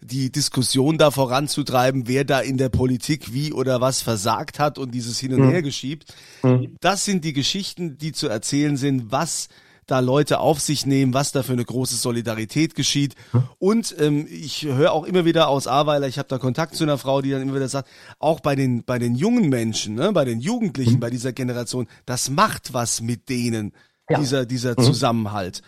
die 0.00 0.32
Diskussion 0.32 0.96
da 0.96 1.10
voranzutreiben, 1.10 2.08
wer 2.08 2.24
da 2.24 2.40
in 2.40 2.56
der 2.56 2.70
Politik 2.70 3.34
wie 3.34 3.52
oder 3.52 3.82
was 3.82 4.00
versagt 4.00 4.58
hat 4.58 4.78
und 4.78 4.92
dieses 4.92 5.20
Hin 5.20 5.34
und 5.34 5.40
mhm. 5.40 5.50
Her 5.50 5.60
geschiebt. 5.60 6.14
Mhm. 6.42 6.76
Das 6.80 7.04
sind 7.04 7.26
die 7.26 7.34
Geschichten, 7.34 7.98
die 7.98 8.12
zu 8.12 8.28
erzählen 8.28 8.78
sind, 8.78 9.12
was 9.12 9.48
da 9.92 10.00
Leute 10.00 10.40
auf 10.40 10.58
sich 10.58 10.86
nehmen, 10.86 11.12
was 11.12 11.32
da 11.32 11.42
für 11.42 11.52
eine 11.52 11.66
große 11.66 11.96
Solidarität 11.96 12.74
geschieht. 12.74 13.14
Und 13.58 13.94
ähm, 13.98 14.26
ich 14.26 14.62
höre 14.62 14.90
auch 14.90 15.04
immer 15.04 15.26
wieder 15.26 15.48
aus 15.48 15.66
Aweiler, 15.66 16.08
ich 16.08 16.16
habe 16.18 16.28
da 16.28 16.38
Kontakt 16.38 16.74
zu 16.74 16.84
einer 16.84 16.96
Frau, 16.96 17.20
die 17.20 17.30
dann 17.30 17.42
immer 17.42 17.54
wieder 17.54 17.68
sagt, 17.68 17.90
auch 18.18 18.40
bei 18.40 18.56
den, 18.56 18.84
bei 18.84 18.98
den 18.98 19.14
jungen 19.14 19.50
Menschen, 19.50 19.96
ne, 19.96 20.10
bei 20.14 20.24
den 20.24 20.40
Jugendlichen, 20.40 20.94
mhm. 20.94 21.00
bei 21.00 21.10
dieser 21.10 21.34
Generation, 21.34 21.88
das 22.06 22.30
macht 22.30 22.72
was 22.72 23.02
mit 23.02 23.28
denen, 23.28 23.74
ja. 24.08 24.18
dieser, 24.18 24.46
dieser 24.46 24.80
mhm. 24.80 24.82
Zusammenhalt. 24.82 25.60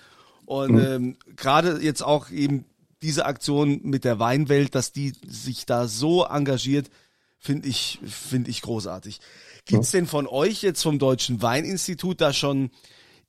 Und 0.46 0.72
mhm. 0.72 0.78
ähm, 0.78 1.16
gerade 1.36 1.82
jetzt 1.82 2.02
auch 2.02 2.30
eben 2.30 2.64
diese 3.02 3.26
Aktion 3.26 3.80
mit 3.82 4.04
der 4.04 4.18
Weinwelt, 4.18 4.74
dass 4.74 4.90
die 4.92 5.12
sich 5.28 5.66
da 5.66 5.86
so 5.86 6.24
engagiert, 6.24 6.88
finde 7.38 7.68
ich, 7.68 7.98
finde 8.06 8.48
ich 8.48 8.62
großartig. 8.62 9.20
Gibt's 9.66 9.90
denn 9.90 10.06
von 10.06 10.26
euch 10.26 10.62
jetzt 10.62 10.82
vom 10.82 10.98
Deutschen 10.98 11.42
Weininstitut 11.42 12.22
da 12.22 12.32
schon 12.32 12.70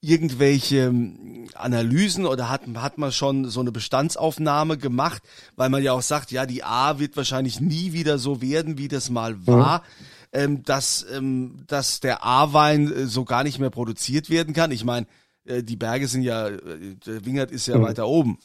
irgendwelche 0.06 0.78
ähm, 0.78 1.48
Analysen 1.56 2.26
oder 2.26 2.50
hat, 2.50 2.62
hat 2.76 2.98
man 2.98 3.12
schon 3.12 3.46
so 3.46 3.60
eine 3.60 3.72
Bestandsaufnahme 3.72 4.78
gemacht, 4.78 5.24
weil 5.56 5.70
man 5.70 5.84
ja 5.84 5.94
auch 5.94 6.02
sagt, 6.02 6.32
ja, 6.32 6.46
die 6.46 6.64
A 6.64 7.00
wird 7.00 7.18
wahrscheinlich 7.18 7.60
nie 7.60 7.94
wieder 7.94 8.18
so 8.18 8.42
werden, 8.42 8.78
wie 8.78 8.88
das 8.88 9.10
mal 9.10 9.36
mhm. 9.36 9.48
war. 9.48 9.80
Mhm. 9.80 10.06
Ähm, 10.34 10.64
dass, 10.64 11.06
ähm, 11.16 11.64
dass 11.68 12.02
der 12.02 12.26
A-Wein 12.26 12.92
äh, 12.92 13.06
so 13.06 13.24
gar 13.24 13.44
nicht 13.44 13.60
mehr 13.60 13.70
produziert 13.70 14.30
werden 14.30 14.54
kann. 14.54 14.72
Ich 14.72 14.84
meine, 14.84 15.06
äh, 15.46 15.64
die 15.64 15.78
Berge 15.78 16.08
sind 16.08 16.24
ja, 16.24 16.50
äh, 16.50 16.60
der 17.06 17.26
Wingert 17.26 17.52
ist 17.52 17.68
ja 17.68 17.78
mhm. 17.78 17.84
weiter 17.84 18.08
oben. 18.08 18.38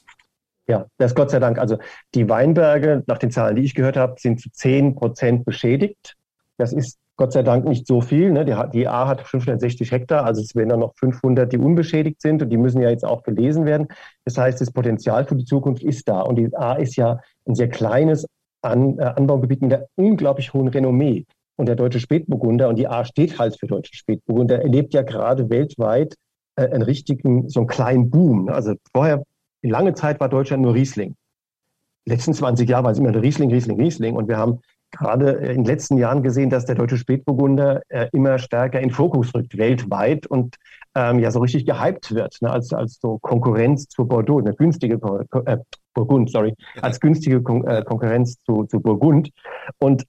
Ja, 0.68 0.86
das 0.98 1.10
ist 1.10 1.16
Gott 1.16 1.32
sei 1.32 1.40
Dank. 1.40 1.58
Also 1.58 1.78
die 2.14 2.28
Weinberge, 2.28 3.02
nach 3.08 3.18
den 3.18 3.32
Zahlen, 3.32 3.56
die 3.56 3.62
ich 3.62 3.74
gehört 3.74 3.96
habe, 3.96 4.14
sind 4.20 4.40
zu 4.40 4.50
10 4.52 4.94
Prozent 4.94 5.44
beschädigt. 5.44 6.16
Das 6.58 6.72
ist 6.72 6.96
Gott 7.20 7.34
sei 7.34 7.42
Dank 7.42 7.66
nicht 7.66 7.86
so 7.86 8.00
viel. 8.00 8.30
Ne? 8.32 8.46
Die, 8.46 8.56
die 8.72 8.88
A 8.88 9.06
hat 9.06 9.20
560 9.20 9.92
Hektar, 9.92 10.24
also 10.24 10.40
es 10.40 10.54
werden 10.54 10.70
dann 10.70 10.80
noch 10.80 10.94
500, 10.96 11.52
die 11.52 11.58
unbeschädigt 11.58 12.22
sind 12.22 12.40
und 12.40 12.48
die 12.48 12.56
müssen 12.56 12.80
ja 12.80 12.88
jetzt 12.88 13.04
auch 13.04 13.22
gelesen 13.22 13.66
werden. 13.66 13.88
Das 14.24 14.38
heißt, 14.38 14.58
das 14.58 14.70
Potenzial 14.70 15.26
für 15.26 15.36
die 15.36 15.44
Zukunft 15.44 15.82
ist 15.82 16.08
da. 16.08 16.22
Und 16.22 16.36
die 16.36 16.48
A 16.56 16.76
ist 16.76 16.96
ja 16.96 17.20
ein 17.46 17.54
sehr 17.54 17.68
kleines 17.68 18.26
An 18.62 18.98
äh, 18.98 19.02
Anbaugebiet 19.02 19.60
mit 19.60 19.74
einer 19.74 19.84
unglaublich 19.96 20.54
hohen 20.54 20.68
Renommee. 20.68 21.26
Und 21.56 21.66
der 21.66 21.76
deutsche 21.76 22.00
Spätburgunder, 22.00 22.70
und 22.70 22.76
die 22.76 22.88
A 22.88 23.04
steht 23.04 23.38
halt 23.38 23.60
für 23.60 23.66
deutsche 23.66 23.94
Spätburgunder, 23.94 24.62
erlebt 24.62 24.94
ja 24.94 25.02
gerade 25.02 25.50
weltweit 25.50 26.14
äh, 26.56 26.70
einen 26.70 26.80
richtigen, 26.80 27.50
so 27.50 27.60
einen 27.60 27.66
kleinen 27.66 28.08
Boom. 28.08 28.48
Also 28.48 28.76
vorher, 28.94 29.22
lange 29.60 29.92
Zeit 29.92 30.20
war 30.20 30.30
Deutschland 30.30 30.62
nur 30.62 30.72
Riesling. 30.72 31.16
Letzten 32.06 32.32
20 32.32 32.66
Jahre 32.66 32.84
war 32.84 32.92
es 32.92 32.98
immer 32.98 33.14
Riesling, 33.14 33.50
Riesling, 33.50 33.78
Riesling. 33.78 34.16
Und 34.16 34.26
wir 34.26 34.38
haben 34.38 34.60
gerade 34.90 35.30
in 35.30 35.56
den 35.56 35.64
letzten 35.64 35.96
Jahren 35.98 36.22
gesehen, 36.22 36.50
dass 36.50 36.64
der 36.64 36.74
deutsche 36.74 36.96
Spätburgunder 36.96 37.82
äh, 37.88 38.08
immer 38.12 38.38
stärker 38.38 38.80
in 38.80 38.90
Fokus 38.90 39.34
rückt, 39.34 39.56
weltweit 39.56 40.26
und 40.26 40.56
ähm, 40.94 41.18
ja 41.20 41.30
so 41.30 41.40
richtig 41.40 41.66
gehypt 41.66 42.14
wird, 42.14 42.36
ne, 42.40 42.50
als, 42.50 42.72
als 42.72 42.98
so 43.00 43.18
Konkurrenz 43.18 43.88
zu 43.88 44.06
Bordeaux, 44.06 44.38
eine 44.38 44.54
günstige 44.54 44.98
äh, 45.44 45.56
Burgund, 45.94 46.30
sorry, 46.30 46.54
als 46.80 47.00
günstige 47.00 47.42
Kon 47.42 47.66
äh, 47.66 47.82
Konkurrenz 47.84 48.42
zu, 48.44 48.64
zu 48.64 48.80
Burgund. 48.80 49.30
Und 49.78 50.04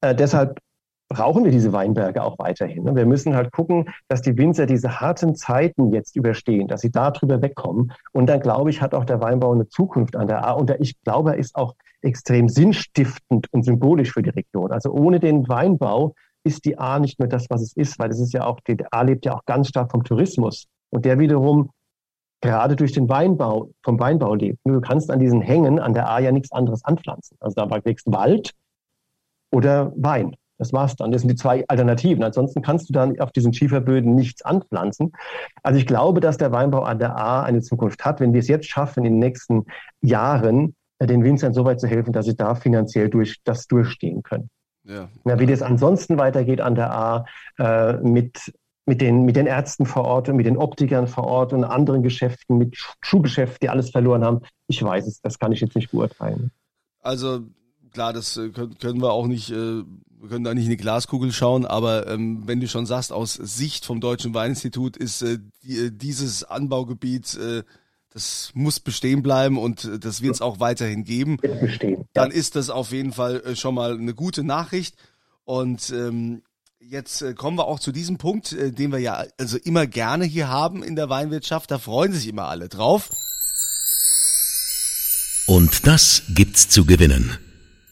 äh, 0.00 0.14
deshalb 0.14 0.60
brauchen 1.08 1.44
wir 1.44 1.52
diese 1.52 1.72
Weinberge 1.72 2.22
auch 2.22 2.38
weiterhin. 2.38 2.84
Ne? 2.84 2.96
Wir 2.96 3.06
müssen 3.06 3.34
halt 3.34 3.52
gucken, 3.52 3.88
dass 4.08 4.22
die 4.22 4.36
Winzer 4.36 4.66
diese 4.66 5.00
harten 5.00 5.34
Zeiten 5.34 5.92
jetzt 5.92 6.16
überstehen, 6.16 6.66
dass 6.68 6.80
sie 6.80 6.90
darüber 6.90 7.40
wegkommen. 7.42 7.92
Und 8.12 8.26
dann, 8.26 8.40
glaube 8.40 8.70
ich, 8.70 8.82
hat 8.82 8.94
auch 8.94 9.04
der 9.04 9.20
Weinbau 9.20 9.52
eine 9.52 9.68
Zukunft 9.68 10.16
an 10.16 10.26
der 10.26 10.44
A. 10.46 10.52
Und 10.52 10.70
ich 10.80 11.00
glaube, 11.02 11.32
er 11.32 11.38
ist 11.38 11.54
auch 11.54 11.74
extrem 12.02 12.48
sinnstiftend 12.48 13.46
und 13.52 13.64
symbolisch 13.64 14.12
für 14.12 14.22
die 14.22 14.30
Region. 14.30 14.72
Also 14.72 14.90
ohne 14.90 15.20
den 15.20 15.48
Weinbau 15.48 16.14
ist 16.44 16.64
die 16.64 16.78
A 16.78 16.98
nicht 16.98 17.18
mehr 17.18 17.28
das, 17.28 17.46
was 17.50 17.62
es 17.62 17.76
ist, 17.76 17.98
weil 17.98 18.10
es 18.10 18.20
ist 18.20 18.32
ja 18.32 18.44
auch, 18.44 18.60
die 18.60 18.76
A 18.90 19.02
lebt 19.02 19.24
ja 19.24 19.34
auch 19.34 19.44
ganz 19.46 19.68
stark 19.68 19.90
vom 19.90 20.04
Tourismus. 20.04 20.66
Und 20.90 21.04
der 21.04 21.18
wiederum 21.18 21.70
gerade 22.40 22.76
durch 22.76 22.92
den 22.92 23.08
Weinbau, 23.08 23.70
vom 23.82 23.98
Weinbau 23.98 24.34
lebt. 24.34 24.58
Du 24.64 24.80
kannst 24.80 25.10
an 25.10 25.18
diesen 25.18 25.40
Hängen 25.40 25.78
an 25.78 25.94
der 25.94 26.08
A 26.08 26.18
ja 26.18 26.32
nichts 26.32 26.52
anderes 26.52 26.84
anpflanzen. 26.84 27.36
Also 27.40 27.54
da 27.54 27.84
wächst 27.84 28.06
Wald 28.12 28.52
oder 29.50 29.92
Wein. 29.96 30.36
Das 30.58 30.72
war's 30.72 30.96
dann. 30.96 31.12
Das 31.12 31.22
sind 31.22 31.30
die 31.30 31.36
zwei 31.36 31.64
Alternativen. 31.68 32.22
Ansonsten 32.24 32.62
kannst 32.62 32.88
du 32.88 32.92
dann 32.92 33.18
auf 33.20 33.32
diesen 33.32 33.52
Schieferböden 33.52 34.14
nichts 34.14 34.42
anpflanzen. 34.42 35.12
Also 35.62 35.78
ich 35.78 35.86
glaube, 35.86 36.20
dass 36.20 36.38
der 36.38 36.52
Weinbau 36.52 36.82
an 36.82 36.98
der 36.98 37.16
A 37.16 37.42
eine 37.42 37.60
Zukunft 37.60 38.04
hat, 38.04 38.20
wenn 38.20 38.32
wir 38.32 38.40
es 38.40 38.48
jetzt 38.48 38.68
schaffen, 38.68 39.04
in 39.04 39.12
den 39.12 39.18
nächsten 39.18 39.66
Jahren 40.00 40.74
äh, 40.98 41.06
den 41.06 41.24
Winzern 41.24 41.52
so 41.52 41.64
weit 41.64 41.80
zu 41.80 41.86
helfen, 41.86 42.12
dass 42.12 42.26
sie 42.26 42.36
da 42.36 42.54
finanziell 42.54 43.10
durch 43.10 43.40
das 43.44 43.66
durchstehen 43.66 44.22
können. 44.22 44.48
Ja. 44.84 45.08
ja 45.24 45.38
wie 45.38 45.46
das 45.46 45.62
ansonsten 45.62 46.16
weitergeht 46.16 46.60
an 46.60 46.74
der 46.74 46.92
A 46.92 47.24
äh, 47.58 47.94
mit 47.98 48.52
mit 48.86 49.00
den, 49.00 49.24
mit 49.24 49.34
den 49.34 49.46
Ärzten 49.46 49.84
vor 49.84 50.04
Ort 50.04 50.28
und 50.28 50.36
mit 50.36 50.46
den 50.46 50.56
Optikern 50.56 51.08
vor 51.08 51.24
Ort 51.24 51.52
und 51.52 51.64
anderen 51.64 52.04
Geschäften, 52.04 52.56
mit 52.56 52.76
Schuhgeschäften, 53.00 53.58
die 53.62 53.68
alles 53.68 53.90
verloren 53.90 54.24
haben. 54.24 54.42
Ich 54.68 54.80
weiß 54.80 55.08
es, 55.08 55.20
das 55.20 55.40
kann 55.40 55.50
ich 55.50 55.60
jetzt 55.60 55.74
nicht 55.74 55.90
beurteilen. 55.90 56.52
Also 57.00 57.40
klar, 57.96 58.12
das 58.12 58.36
äh, 58.36 58.50
können 58.50 59.00
wir 59.00 59.12
auch 59.12 59.26
nicht, 59.26 59.50
äh, 59.50 59.54
wir 59.54 60.28
können 60.28 60.44
da 60.44 60.52
nicht 60.52 60.64
in 60.64 60.70
die 60.70 60.76
Glaskugel 60.76 61.32
schauen, 61.32 61.64
aber 61.64 62.06
ähm, 62.08 62.42
wenn 62.46 62.60
du 62.60 62.68
schon 62.68 62.84
sagst, 62.84 63.10
aus 63.10 63.34
Sicht 63.34 63.86
vom 63.86 64.02
Deutschen 64.02 64.34
Weininstitut 64.34 64.98
ist 64.98 65.22
äh, 65.22 65.38
dieses 65.62 66.44
Anbaugebiet 66.44 67.38
das 68.12 68.50
muss 68.54 68.80
bestehen 68.80 69.22
bleiben 69.22 69.58
und 69.58 69.90
das 70.00 70.22
wird 70.22 70.36
es 70.36 70.40
auch 70.40 70.58
weiterhin 70.58 71.04
geben. 71.04 71.36
Bestehen, 71.36 72.06
Dann 72.14 72.30
ist 72.30 72.56
das 72.56 72.70
auf 72.70 72.92
jeden 72.92 73.12
Fall 73.12 73.54
schon 73.56 73.74
mal 73.74 73.92
eine 73.92 74.14
gute 74.14 74.42
Nachricht. 74.42 74.96
Und 75.44 75.90
ähm, 75.90 76.40
Jetzt 76.80 77.20
äh, 77.20 77.34
kommen 77.34 77.58
wir 77.58 77.66
auch 77.66 77.80
zu 77.80 77.90
diesem 77.90 78.16
Punkt, 78.16 78.52
äh, 78.52 78.70
den 78.70 78.92
wir 78.92 79.00
ja 79.00 79.24
also 79.38 79.58
immer 79.58 79.86
gerne 79.86 80.24
hier 80.24 80.48
haben 80.48 80.84
in 80.84 80.94
der 80.94 81.08
Weinwirtschaft. 81.10 81.70
Da 81.70 81.78
freuen 81.78 82.12
sich 82.12 82.28
immer 82.28 82.44
alle 82.44 82.68
drauf. 82.68 83.10
Und 85.46 85.86
das 85.86 86.22
gibt's 86.28 86.68
zu 86.68 86.84
gewinnen. 86.84 87.38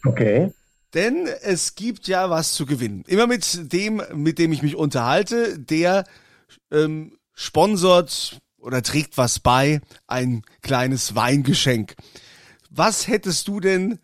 Okay. 0.05 0.53
Denn 0.95 1.27
es 1.43 1.75
gibt 1.75 2.07
ja 2.07 2.31
was 2.31 2.55
zu 2.55 2.67
gewinnen. 2.67 3.05
Immer 3.07 3.27
mit 3.27 3.73
dem, 3.73 4.01
mit 4.15 4.39
dem 4.39 4.53
ich 4.53 4.63
mich 4.63 4.77
unterhalte, 4.77 5.59
der 5.59 6.05
ähm, 6.71 7.19
sponsort 7.33 8.41
oder 8.59 8.83
trägt 8.83 9.19
was 9.19 9.41
bei, 9.41 9.81
ein 10.07 10.43
kleines 10.63 11.15
Weingeschenk. 11.15 11.95
Was 12.71 13.09
hättest 13.09 13.49
du 13.49 13.61
denn, 13.61 13.99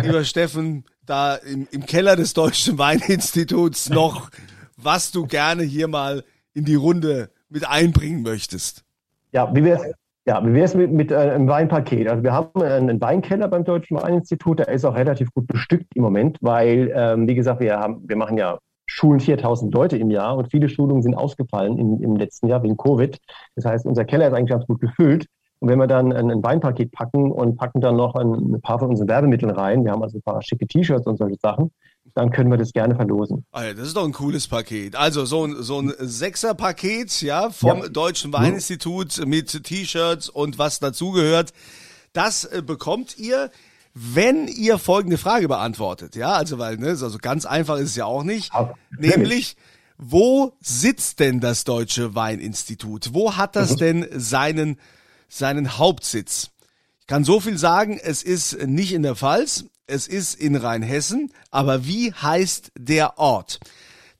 lieber 0.00 0.24
Steffen, 0.26 0.84
da 1.04 1.36
im, 1.36 1.66
im 1.70 1.86
Keller 1.86 2.16
des 2.16 2.34
Deutschen 2.34 2.78
Weininstituts 2.78 3.88
noch, 3.88 4.30
was 4.76 5.10
du 5.10 5.26
gerne 5.26 5.62
hier 5.62 5.88
mal 5.88 6.24
in 6.52 6.64
die 6.64 6.74
Runde 6.74 7.30
mit 7.48 7.66
einbringen 7.66 8.22
möchtest? 8.22 8.84
Ja, 9.32 9.54
wie 9.54 9.64
wäre 9.64 9.88
es 9.88 9.94
ja, 10.26 10.44
wie 10.44 10.54
wär's 10.54 10.74
mit, 10.74 10.92
mit 10.92 11.12
äh, 11.12 11.16
einem 11.16 11.48
Weinpaket? 11.48 12.08
Also 12.08 12.22
wir 12.22 12.32
haben 12.32 12.60
einen 12.60 13.00
Weinkeller 13.00 13.48
beim 13.48 13.64
Deutschen 13.64 13.96
Weininstitut, 13.96 14.58
der 14.58 14.68
ist 14.68 14.84
auch 14.84 14.96
relativ 14.96 15.32
gut 15.32 15.46
bestückt 15.46 15.86
im 15.94 16.02
Moment, 16.02 16.38
weil, 16.40 16.92
ähm, 16.94 17.28
wie 17.28 17.34
gesagt, 17.34 17.60
wir, 17.60 17.78
haben, 17.78 18.02
wir 18.08 18.16
machen 18.16 18.36
ja 18.36 18.58
Schulen 18.86 19.20
4000 19.20 19.72
Leute 19.72 19.96
im 19.96 20.10
Jahr 20.10 20.36
und 20.36 20.50
viele 20.50 20.68
Schulungen 20.68 21.02
sind 21.02 21.14
ausgefallen 21.14 21.78
im, 21.78 22.02
im 22.02 22.16
letzten 22.16 22.48
Jahr 22.48 22.62
wegen 22.62 22.76
Covid. 22.76 23.18
Das 23.54 23.64
heißt, 23.64 23.86
unser 23.86 24.04
Keller 24.04 24.28
ist 24.28 24.34
eigentlich 24.34 24.50
ganz 24.50 24.66
gut 24.66 24.80
gefüllt. 24.80 25.26
Und 25.60 25.68
wenn 25.68 25.78
wir 25.78 25.86
dann 25.86 26.12
ein, 26.12 26.30
ein 26.30 26.42
Weinpaket 26.42 26.92
packen 26.92 27.30
und 27.30 27.56
packen 27.56 27.80
dann 27.80 27.96
noch 27.96 28.14
ein, 28.14 28.32
ein, 28.32 28.60
paar 28.60 28.78
von 28.78 28.90
unseren 28.90 29.08
Werbemitteln 29.08 29.50
rein, 29.50 29.84
wir 29.84 29.92
haben 29.92 30.02
also 30.02 30.18
ein 30.18 30.22
paar 30.22 30.42
schicke 30.42 30.66
T-Shirts 30.66 31.06
und 31.06 31.16
solche 31.16 31.36
Sachen, 31.40 31.70
dann 32.16 32.30
können 32.30 32.50
wir 32.50 32.58
das 32.58 32.72
gerne 32.72 32.96
verlosen. 32.96 33.44
Alter, 33.52 33.74
das 33.74 33.88
ist 33.88 33.96
doch 33.96 34.04
ein 34.04 34.12
cooles 34.12 34.48
Paket. 34.48 34.96
Also 34.96 35.24
so 35.24 35.46
ein, 35.46 35.62
so 35.62 35.80
ein 35.80 35.92
Sechser-Paket, 35.98 37.22
ja, 37.22 37.50
vom 37.50 37.82
ja. 37.82 37.88
Deutschen 37.88 38.32
Weininstitut 38.32 39.24
mit 39.26 39.64
T-Shirts 39.64 40.28
und 40.28 40.58
was 40.58 40.78
dazugehört. 40.78 41.52
Das 42.12 42.44
äh, 42.44 42.62
bekommt 42.62 43.18
ihr, 43.18 43.50
wenn 43.94 44.48
ihr 44.48 44.78
folgende 44.78 45.18
Frage 45.18 45.48
beantwortet. 45.48 46.16
Ja, 46.16 46.32
also 46.32 46.58
weil, 46.58 46.76
ne, 46.78 46.88
also 46.88 47.18
ganz 47.18 47.46
einfach 47.46 47.76
ist 47.76 47.90
es 47.90 47.96
ja 47.96 48.06
auch 48.06 48.24
nicht. 48.24 48.52
Aber, 48.54 48.74
nämlich, 48.98 49.56
wo 49.98 50.56
sitzt 50.60 51.20
denn 51.20 51.40
das 51.40 51.64
Deutsche 51.64 52.14
Weininstitut? 52.14 53.10
Wo 53.12 53.36
hat 53.36 53.56
das 53.56 53.72
mhm. 53.72 53.76
denn 53.78 54.08
seinen 54.12 54.78
seinen 55.28 55.78
Hauptsitz. 55.78 56.50
Ich 57.00 57.06
kann 57.06 57.24
so 57.24 57.40
viel 57.40 57.58
sagen, 57.58 57.98
es 58.02 58.22
ist 58.22 58.66
nicht 58.66 58.92
in 58.92 59.02
der 59.02 59.16
Pfalz, 59.16 59.66
es 59.86 60.08
ist 60.08 60.34
in 60.34 60.56
Rheinhessen, 60.56 61.32
aber 61.50 61.86
wie 61.86 62.12
heißt 62.12 62.72
der 62.78 63.18
Ort? 63.18 63.60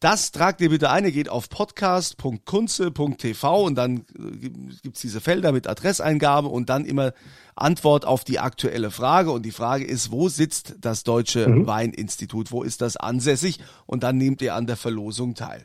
Das 0.00 0.30
tragt 0.30 0.60
ihr 0.60 0.68
bitte 0.68 0.90
ein, 0.90 1.06
ihr 1.06 1.12
geht 1.12 1.30
auf 1.30 1.48
podcast.kunze.tv 1.48 3.64
und 3.64 3.76
dann 3.76 4.04
äh, 4.18 4.50
gibt's 4.82 5.00
diese 5.00 5.22
Felder 5.22 5.52
mit 5.52 5.66
Adresseingabe 5.66 6.48
und 6.48 6.68
dann 6.68 6.84
immer 6.84 7.14
Antwort 7.54 8.04
auf 8.04 8.22
die 8.22 8.38
aktuelle 8.38 8.90
Frage. 8.90 9.30
Und 9.30 9.46
die 9.46 9.52
Frage 9.52 9.84
ist, 9.84 10.12
wo 10.12 10.28
sitzt 10.28 10.74
das 10.80 11.02
Deutsche 11.02 11.48
mhm. 11.48 11.66
Weininstitut? 11.66 12.52
Wo 12.52 12.62
ist 12.62 12.82
das 12.82 12.98
ansässig? 12.98 13.58
Und 13.86 14.02
dann 14.02 14.18
nehmt 14.18 14.42
ihr 14.42 14.54
an 14.54 14.66
der 14.66 14.76
Verlosung 14.76 15.34
teil. 15.34 15.64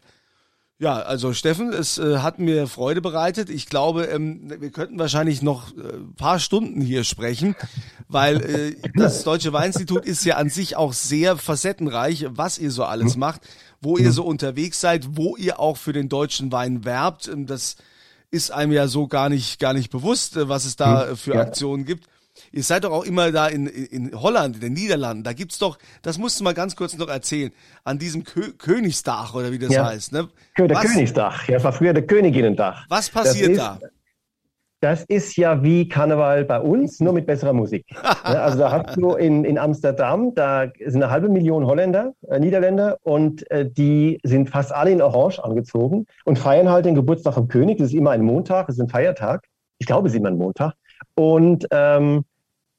Ja, 0.82 0.96
also 0.96 1.32
Steffen, 1.32 1.72
es 1.74 2.00
äh, 2.00 2.17
hat 2.17 2.39
mir 2.39 2.65
Freude 2.65 3.02
bereitet. 3.02 3.52
Ich 3.52 3.67
glaube, 3.67 4.06
ähm, 4.06 4.52
wir 4.60 4.72
könnten 4.72 4.98
wahrscheinlich 4.98 5.44
noch 5.44 5.78
äh, 5.78 6.00
paar 6.17 6.39
Stunden 6.39 6.82
hier 6.82 7.04
sprechen, 7.04 7.56
weil 8.08 8.41
äh, 8.41 8.89
das 8.96 9.24
Deutsche 9.24 9.54
Weininstitut 9.54 10.08
ist 10.08 10.26
ja 10.26 10.38
an 10.38 10.50
sich 10.50 10.78
auch 10.78 10.94
sehr 10.94 11.38
facettenreich, 11.38 12.26
was 12.32 12.58
ihr 12.58 12.72
so 12.72 12.84
alles 12.84 13.15
macht, 13.15 13.41
wo 13.80 14.00
ihr 14.00 14.12
so 14.12 14.24
unterwegs 14.24 14.82
seid, 14.82 15.17
wo 15.17 15.38
ihr 15.38 15.60
auch 15.60 15.78
für 15.78 15.94
den 15.94 16.10
deutschen 16.10 16.52
Wein 16.52 16.84
werbt. 16.84 17.28
Ähm, 17.28 17.46
das 17.46 17.76
ist 18.32 18.50
einem 18.50 18.72
ja 18.72 18.88
so 18.88 19.06
gar 19.06 19.30
nicht 19.30 19.60
gar 19.60 19.74
nicht 19.74 19.91
bewusst, 19.91 20.36
äh, 20.36 20.50
was 20.50 20.65
es 20.65 20.78
da 20.78 21.15
für 21.15 21.39
Aktionen 21.39 21.86
gibt. 21.86 22.08
Ihr 22.52 22.64
seid 22.64 22.84
doch 22.84 22.92
auch 22.92 23.04
immer 23.04 23.32
da 23.32 23.48
in, 23.48 23.68
in 23.68 24.12
Holland, 24.14 24.56
in 24.56 24.62
den 24.62 24.74
Niederlanden. 24.74 25.24
Da 25.24 25.34
gibt's 25.34 25.58
doch, 25.58 25.78
das 26.02 26.18
musst 26.18 26.40
du 26.40 26.44
mal 26.44 26.54
ganz 26.54 26.76
kurz 26.76 26.98
noch 26.98 27.08
erzählen, 27.08 27.52
an 27.84 27.98
diesem 27.98 28.24
Kö 28.24 28.52
Königsdach 28.58 29.34
oder 29.34 29.52
wie 29.52 29.60
das 29.60 29.72
ja. 29.72 29.86
heißt. 29.86 30.12
Ne? 30.12 30.28
Der 30.58 30.70
was, 30.70 30.84
Königsdach. 30.84 31.48
Ja, 31.48 31.56
das 31.56 31.64
war 31.64 31.74
früher 31.74 31.94
der 31.94 32.06
Königinnendach. 32.06 32.86
Was 32.90 33.10
passiert 33.10 33.58
da? 33.58 33.80
Das 34.82 35.04
ist 35.04 35.38
ja 35.38 35.62
wie 35.62 35.88
Karneval 35.88 36.44
bei 36.44 36.60
uns, 36.60 37.00
nur 37.00 37.14
mit 37.14 37.28
besserer 37.28 37.54
Musik. 37.54 37.86
also 38.24 38.58
da 38.58 38.72
hast 38.72 38.98
du 38.98 39.14
in, 39.14 39.46
in 39.46 39.60
Amsterdam, 39.60 40.34
da 40.34 40.72
sind 40.84 41.04
eine 41.04 41.12
halbe 41.12 41.30
Million 41.30 41.68
Holländer, 41.68 42.14
äh, 42.28 42.40
Niederländer 42.40 42.98
und 43.04 43.50
äh, 43.52 43.70
die 43.70 44.20
sind 44.24 44.50
fast 44.50 44.74
alle 44.74 44.90
in 44.90 45.04
Orange 45.04 45.40
angezogen 45.44 46.08
und 46.26 46.40
feiern 46.40 46.68
halt 46.68 46.86
den 46.86 46.96
Geburtstag 46.96 47.36
vom 47.36 47.48
König. 47.48 47.78
Das 47.78 47.88
ist 47.90 47.94
immer 47.94 48.10
ein 48.10 48.24
Montag, 48.24 48.68
das 48.68 48.78
ist 48.78 48.82
ein 48.82 48.90
Feiertag. 48.90 49.46
Ich 49.78 49.86
glaube, 49.86 50.08
es 50.08 50.16
ist 50.16 50.20
immer 50.20 50.30
ein 50.30 50.38
Montag. 50.38 50.74
Und 51.14 51.68
ähm, 51.70 52.26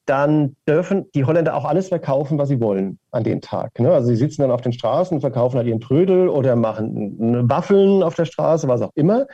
dann 0.07 0.57
dürfen 0.69 1.07
die 1.15 1.25
Holländer 1.25 1.55
auch 1.57 1.65
alles 1.65 1.89
verkaufen, 1.89 2.39
was 2.39 2.49
sie 2.49 2.61
wollen 2.61 2.99
an 3.11 3.25
dem 3.25 3.41
Tag. 3.41 3.79
Ne? 3.79 3.93
Also 3.93 4.09
sie 4.09 4.17
sitzen 4.17 4.43
dann 4.43 4.51
auf 4.51 4.61
den 4.61 4.73
Straßen, 4.73 5.21
verkaufen 5.21 5.57
halt 5.57 5.69
ihren 5.69 5.81
Trödel 5.81 6.29
oder 6.29 6.57
machen 6.57 7.49
Waffeln 7.49 8.03
auf 8.03 8.15
der 8.15 8.25
Straße, 8.25 8.69
was 8.69 8.83
auch 8.83 8.93
immer. 8.95 9.27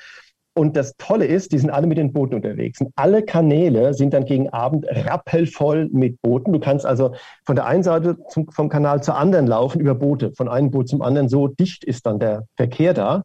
Und 0.58 0.76
das 0.76 0.96
Tolle 0.98 1.24
ist, 1.24 1.52
die 1.52 1.58
sind 1.58 1.70
alle 1.70 1.86
mit 1.86 1.98
den 1.98 2.12
Booten 2.12 2.34
unterwegs. 2.34 2.80
Und 2.80 2.92
alle 2.96 3.22
Kanäle 3.22 3.94
sind 3.94 4.12
dann 4.12 4.24
gegen 4.24 4.48
Abend 4.50 4.86
rappelvoll 4.88 5.88
mit 5.92 6.20
Booten. 6.20 6.52
Du 6.52 6.58
kannst 6.58 6.84
also 6.84 7.14
von 7.46 7.54
der 7.54 7.66
einen 7.66 7.84
Seite 7.84 8.16
zum, 8.28 8.50
vom 8.50 8.68
Kanal 8.68 9.00
zur 9.00 9.16
anderen 9.16 9.46
laufen 9.46 9.80
über 9.80 9.94
Boote, 9.94 10.32
von 10.32 10.48
einem 10.48 10.72
Boot 10.72 10.88
zum 10.88 11.00
anderen. 11.00 11.28
So 11.28 11.46
dicht 11.46 11.84
ist 11.84 12.06
dann 12.06 12.18
der 12.18 12.46
Verkehr 12.56 12.92
da. 12.92 13.22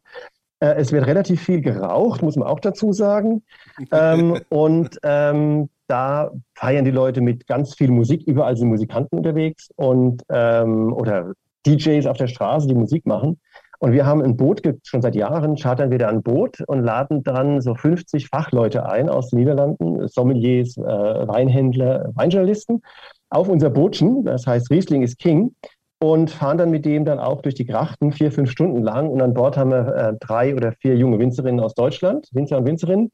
Äh, 0.60 0.76
es 0.76 0.92
wird 0.92 1.08
relativ 1.08 1.42
viel 1.42 1.60
geraucht, 1.60 2.22
muss 2.22 2.36
man 2.36 2.46
auch 2.46 2.60
dazu 2.60 2.92
sagen. 2.92 3.42
ähm, 3.90 4.38
und 4.48 4.98
ähm, 5.02 5.70
da 5.94 6.32
feiern 6.56 6.84
die 6.84 6.90
Leute 6.90 7.20
mit 7.20 7.46
ganz 7.46 7.76
viel 7.76 7.92
Musik. 7.92 8.24
Überall 8.26 8.56
sind 8.56 8.68
Musikanten 8.68 9.16
unterwegs 9.16 9.70
und 9.76 10.24
ähm, 10.28 10.92
oder 10.92 11.34
DJs 11.66 12.06
auf 12.06 12.16
der 12.16 12.26
Straße, 12.26 12.66
die 12.66 12.74
Musik 12.74 13.06
machen. 13.06 13.40
Und 13.78 13.92
wir 13.92 14.04
haben 14.04 14.20
ein 14.20 14.36
Boot, 14.36 14.60
schon 14.82 15.02
seit 15.02 15.14
Jahren 15.14 15.54
chartern 15.54 15.92
wir 15.92 15.98
da 15.98 16.08
ein 16.08 16.24
Boot 16.24 16.60
und 16.66 16.82
laden 16.82 17.22
dann 17.22 17.60
so 17.60 17.76
50 17.76 18.26
Fachleute 18.26 18.86
ein 18.86 19.08
aus 19.08 19.30
den 19.30 19.38
Niederlanden, 19.38 20.08
Sommeliers, 20.08 20.76
äh, 20.78 20.82
Weinhändler, 20.82 22.10
Weinjournalisten, 22.14 22.82
auf 23.30 23.48
unser 23.48 23.70
Bootchen, 23.70 24.24
das 24.24 24.48
heißt 24.48 24.70
Riesling 24.70 25.02
ist 25.02 25.20
King, 25.20 25.54
und 26.00 26.30
fahren 26.30 26.58
dann 26.58 26.70
mit 26.70 26.84
dem 26.84 27.04
dann 27.04 27.20
auch 27.20 27.40
durch 27.40 27.54
die 27.54 27.66
Grachten 27.66 28.10
vier, 28.10 28.32
fünf 28.32 28.50
Stunden 28.50 28.82
lang. 28.82 29.10
Und 29.10 29.22
an 29.22 29.32
Bord 29.32 29.56
haben 29.56 29.70
wir 29.70 29.94
äh, 29.94 30.14
drei 30.18 30.56
oder 30.56 30.72
vier 30.72 30.96
junge 30.96 31.20
Winzerinnen 31.20 31.60
aus 31.60 31.74
Deutschland, 31.74 32.28
Winzer 32.32 32.58
und 32.58 32.66
Winzerinnen. 32.66 33.10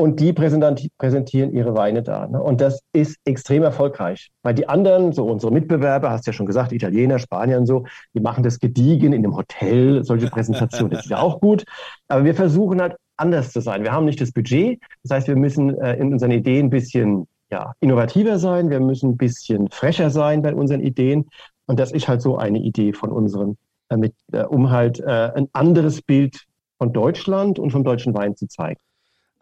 Und 0.00 0.18
die 0.18 0.32
präsentieren 0.32 1.52
ihre 1.52 1.74
Weine 1.74 2.02
da. 2.02 2.26
Ne? 2.26 2.42
Und 2.42 2.62
das 2.62 2.80
ist 2.94 3.18
extrem 3.26 3.62
erfolgreich. 3.62 4.30
Weil 4.42 4.54
die 4.54 4.66
anderen, 4.66 5.12
so 5.12 5.26
unsere 5.26 5.52
Mitbewerber, 5.52 6.10
hast 6.10 6.26
du 6.26 6.30
ja 6.30 6.32
schon 6.32 6.46
gesagt, 6.46 6.72
Italiener, 6.72 7.18
Spanier 7.18 7.58
und 7.58 7.66
so, 7.66 7.84
die 8.14 8.20
machen 8.20 8.42
das 8.42 8.58
gediegen 8.58 9.12
in 9.12 9.22
einem 9.24 9.36
Hotel, 9.36 10.02
solche 10.02 10.28
Präsentationen. 10.28 10.92
Das 10.92 11.04
ist 11.04 11.10
ja 11.10 11.18
auch 11.18 11.40
gut. 11.40 11.64
Aber 12.08 12.24
wir 12.24 12.34
versuchen 12.34 12.80
halt 12.80 12.96
anders 13.18 13.52
zu 13.52 13.60
sein. 13.60 13.82
Wir 13.82 13.92
haben 13.92 14.06
nicht 14.06 14.22
das 14.22 14.32
Budget. 14.32 14.80
Das 15.02 15.16
heißt, 15.16 15.28
wir 15.28 15.36
müssen 15.36 15.78
äh, 15.78 15.96
in 15.96 16.14
unseren 16.14 16.30
Ideen 16.30 16.66
ein 16.66 16.70
bisschen 16.70 17.26
ja, 17.50 17.74
innovativer 17.80 18.38
sein. 18.38 18.70
Wir 18.70 18.80
müssen 18.80 19.10
ein 19.10 19.16
bisschen 19.18 19.68
frecher 19.68 20.08
sein 20.08 20.40
bei 20.40 20.54
unseren 20.54 20.80
Ideen. 20.80 21.28
Und 21.66 21.78
das 21.78 21.92
ist 21.92 22.08
halt 22.08 22.22
so 22.22 22.38
eine 22.38 22.58
Idee 22.58 22.94
von 22.94 23.12
unseren, 23.12 23.58
äh, 23.90 23.98
mit, 23.98 24.14
äh, 24.32 24.44
um 24.44 24.70
halt 24.70 24.98
äh, 25.00 25.30
ein 25.34 25.48
anderes 25.52 26.00
Bild 26.00 26.46
von 26.78 26.94
Deutschland 26.94 27.58
und 27.58 27.70
vom 27.70 27.84
deutschen 27.84 28.14
Wein 28.14 28.34
zu 28.34 28.48
zeigen 28.48 28.80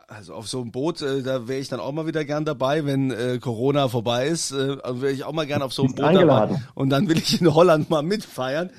also 0.08 0.32
auf 0.32 0.48
so 0.48 0.62
einem 0.62 0.72
Boot, 0.72 1.02
äh, 1.02 1.22
da 1.22 1.48
wäre 1.48 1.60
ich 1.60 1.68
dann 1.68 1.80
auch 1.80 1.92
mal 1.92 2.06
wieder 2.06 2.24
gern 2.24 2.46
dabei, 2.46 2.86
wenn 2.86 3.10
äh, 3.10 3.38
Corona 3.40 3.88
vorbei 3.88 4.26
ist. 4.26 4.52
Äh, 4.52 4.78
also 4.82 5.02
wäre 5.02 5.12
ich 5.12 5.24
auch 5.24 5.32
mal 5.32 5.46
gern 5.46 5.60
auf 5.60 5.74
so 5.74 5.82
einem 5.82 5.94
Boot 5.94 6.04
eingeladen. 6.04 6.54
dabei. 6.54 6.68
Und 6.74 6.88
dann 6.88 7.08
will 7.08 7.18
ich 7.18 7.40
in 7.40 7.54
Holland 7.54 7.90
mal 7.90 8.02
mitfeiern. 8.02 8.70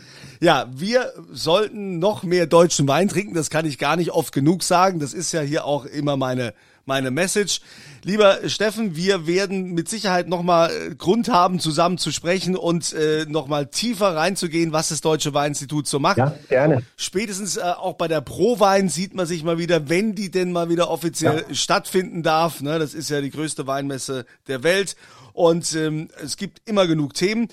Ja, 0.41 0.67
wir 0.73 1.13
sollten 1.31 1.99
noch 1.99 2.23
mehr 2.23 2.47
deutschen 2.47 2.87
Wein 2.87 3.09
trinken. 3.09 3.35
Das 3.35 3.51
kann 3.51 3.65
ich 3.65 3.77
gar 3.77 3.95
nicht 3.95 4.11
oft 4.11 4.33
genug 4.33 4.63
sagen. 4.63 4.99
Das 4.99 5.13
ist 5.13 5.31
ja 5.31 5.41
hier 5.41 5.65
auch 5.65 5.85
immer 5.85 6.17
meine 6.17 6.53
meine 6.89 7.11
Message. 7.11 7.61
Lieber 8.03 8.49
Steffen, 8.49 8.95
wir 8.95 9.27
werden 9.27 9.73
mit 9.73 9.87
Sicherheit 9.87 10.27
nochmal 10.27 10.71
äh, 10.71 10.95
Grund 10.95 11.29
haben, 11.29 11.59
zusammen 11.59 11.99
zu 11.99 12.11
sprechen 12.11 12.55
und 12.55 12.93
äh, 12.93 13.25
nochmal 13.27 13.67
tiefer 13.67 14.15
reinzugehen, 14.15 14.71
was 14.71 14.89
das 14.89 15.01
Deutsche 15.01 15.33
Weininstitut 15.33 15.87
so 15.87 15.99
macht. 15.99 16.17
Ja, 16.17 16.33
gerne. 16.49 16.81
Spätestens 16.97 17.57
äh, 17.57 17.61
auch 17.61 17.93
bei 17.93 18.07
der 18.07 18.21
Pro-Wein 18.21 18.89
sieht 18.89 19.13
man 19.13 19.27
sich 19.27 19.43
mal 19.43 19.59
wieder, 19.59 19.87
wenn 19.87 20.15
die 20.15 20.31
denn 20.31 20.51
mal 20.51 20.69
wieder 20.69 20.89
offiziell 20.89 21.45
ja. 21.47 21.55
stattfinden 21.55 22.23
darf. 22.23 22.61
Ne, 22.61 22.79
das 22.79 22.93
ist 22.93 23.09
ja 23.09 23.21
die 23.21 23.29
größte 23.29 23.67
Weinmesse 23.67 24.25
der 24.47 24.63
Welt. 24.63 24.95
Und 25.33 25.73
ähm, 25.75 26.09
es 26.23 26.37
gibt 26.37 26.61
immer 26.65 26.87
genug 26.87 27.13
Themen. 27.13 27.49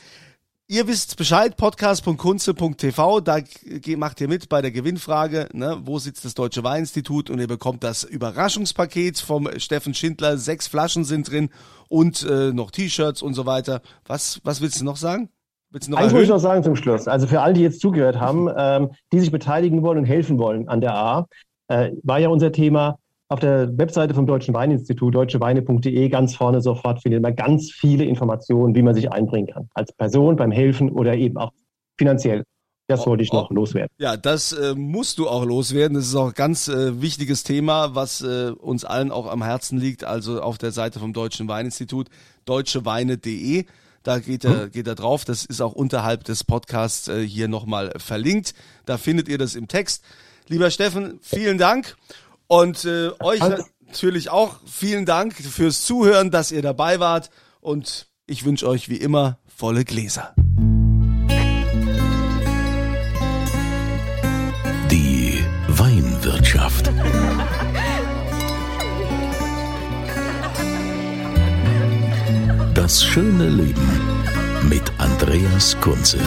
Ihr 0.69 0.89
wisst 0.89 1.17
Bescheid, 1.17 1.57
podcast.kunze.tv, 1.57 3.21
da 3.21 3.39
macht 3.97 4.21
ihr 4.21 4.27
mit 4.27 4.49
bei 4.49 4.63
der 4.63 4.73
Gewinnfrage, 4.73 5.49
ne, 5.53 5.79
wo 5.85 6.01
sitzt 6.01 6.25
das 6.25 6.35
Deutsche 6.35 6.65
Weininstitut 6.65 7.31
und 7.31 7.39
ihr 7.39 7.47
bekommt 7.47 7.85
das 7.85 8.03
Überraschungspaket 8.03 9.21
vom 9.21 9.49
Steffen 9.59 9.95
Schindler, 9.95 10.39
sechs 10.39 10.67
Flaschen 10.67 11.05
sind 11.05 11.31
drin 11.31 11.51
und 11.89 12.29
äh, 12.29 12.53
noch 12.53 12.73
T-Shirts 12.73 13.23
und 13.23 13.35
so 13.35 13.47
weiter. 13.47 13.81
Was, 14.09 14.41
was 14.43 14.61
willst 14.61 14.81
du 14.81 14.85
noch 14.85 14.97
sagen? 14.97 15.29
Willst 15.71 15.87
du 15.87 15.93
noch 15.93 15.99
Eins 15.99 16.13
muss 16.13 16.23
ich 16.23 16.29
noch 16.29 16.41
sagen 16.41 16.65
zum 16.65 16.75
Schluss. 16.75 17.07
Also 17.07 17.29
für 17.29 17.43
alle, 17.43 17.55
die 17.55 17.63
jetzt 17.63 17.81
zugehört 17.81 18.19
haben, 18.19 18.49
ähm, 18.57 18.91
die 19.13 19.21
sich 19.21 19.31
beteiligen 19.31 19.85
wollen 19.85 19.99
und 19.99 20.05
helfen 20.05 20.37
wollen 20.37 20.69
an 20.69 20.81
der 20.81 20.97
A, 20.97 21.29
äh, 21.69 21.93
war 22.03 22.19
ja 22.19 22.29
unser 22.29 22.51
Thema, 22.51 22.99
auf 23.29 23.41
der 23.41 23.77
Webseite 23.77 24.15
vom 24.15 24.27
Deutschen 24.27 24.55
Weininstitut, 24.55 25.15
deutscheweine.de, 25.15 26.09
ganz 26.09 26.37
vorne 26.37 26.61
sofort 26.61 27.03
findet 27.03 27.23
man 27.23 27.35
ganz 27.35 27.73
viele 27.73 28.05
Informationen, 28.05 28.75
wie 28.75 28.83
man 28.83 28.95
sich 28.95 29.11
einbringen 29.11 29.49
kann. 29.49 29.69
Als 29.75 29.93
Person 29.93 30.37
beim 30.37 30.53
Helfen 30.53 30.91
oder 30.91 31.15
eben 31.15 31.37
auch 31.37 31.53
finanziell. 31.99 32.45
Das 32.89 33.05
wollte 33.05 33.25
ich 33.25 33.33
noch 33.33 33.51
oh, 33.51 33.55
loswerden. 33.55 33.91
Ja, 33.99 34.17
das 34.17 34.53
äh, 34.53 34.75
musst 34.77 35.19
du 35.19 35.29
auch 35.29 35.45
loswerden. 35.45 35.97
Das 35.97 36.07
ist 36.07 36.15
auch 36.15 36.29
ein 36.29 36.35
ganz 36.35 36.69
äh, 36.69 37.03
wichtiges 37.03 37.43
Thema, 37.43 37.97
was 37.97 38.21
äh, 38.23 38.51
uns 38.51 38.85
allen 38.85 39.11
auch 39.11 39.27
am 39.27 39.43
Herzen 39.43 39.79
liegt. 39.79 40.05
Also 40.05 40.41
auf 40.41 40.57
der 40.57 40.71
Seite 40.71 41.01
vom 41.01 41.13
Deutschen 41.13 41.49
Weininstitut, 41.49 42.09
deutscheweine.de. 42.45 43.65
Da 44.05 44.21
geht 44.21 44.45
er, 44.45 44.63
hm. 44.63 44.71
geht 44.71 44.87
er 44.87 44.95
drauf. 44.95 45.25
Das 45.25 45.45
ist 45.45 45.61
auch 45.61 45.73
unterhalb 45.73 46.23
des 46.23 46.45
Podcasts 46.45 47.09
äh, 47.09 47.27
hier 47.27 47.49
nochmal 47.49 47.93
verlinkt. 47.97 48.55
Da 48.85 48.99
findet 48.99 49.29
ihr 49.29 49.39
das 49.39 49.57
im 49.57 49.67
Text. 49.67 50.05
Lieber 50.47 50.71
Steffen, 50.71 51.19
vielen 51.23 51.59
Dank. 51.59 51.97
Und 52.49 52.85
äh, 52.85 53.11
euch 53.21 53.41
natürlich 53.87 54.31
auch 54.31 54.57
vielen 54.67 55.05
Dank 55.05 55.35
fürs 55.35 55.85
Zuhören, 55.85 56.31
dass 56.31 56.53
ihr 56.53 56.63
dabei 56.63 57.01
wart. 57.01 57.31
Und 57.61 58.09
ich 58.27 58.45
wünsche 58.45 58.69
euch 58.69 58.89
wie 58.89 58.97
immer 58.97 59.39
volle 59.47 59.85
Gläser. 59.85 60.35
Die 64.91 65.45
Weinwirtschaft. 65.69 66.91
Das 72.75 73.03
schöne 73.03 73.49
Leben 73.49 73.91
mit 74.69 74.83
Andreas 74.99 75.77
Kunze. 75.81 76.19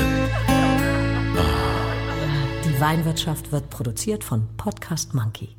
Die 2.66 2.82
Weinwirtschaft 2.82 3.52
wird 3.52 3.70
produziert 3.70 4.24
von 4.24 4.48
Podcast 4.58 5.14
Monkey 5.14 5.59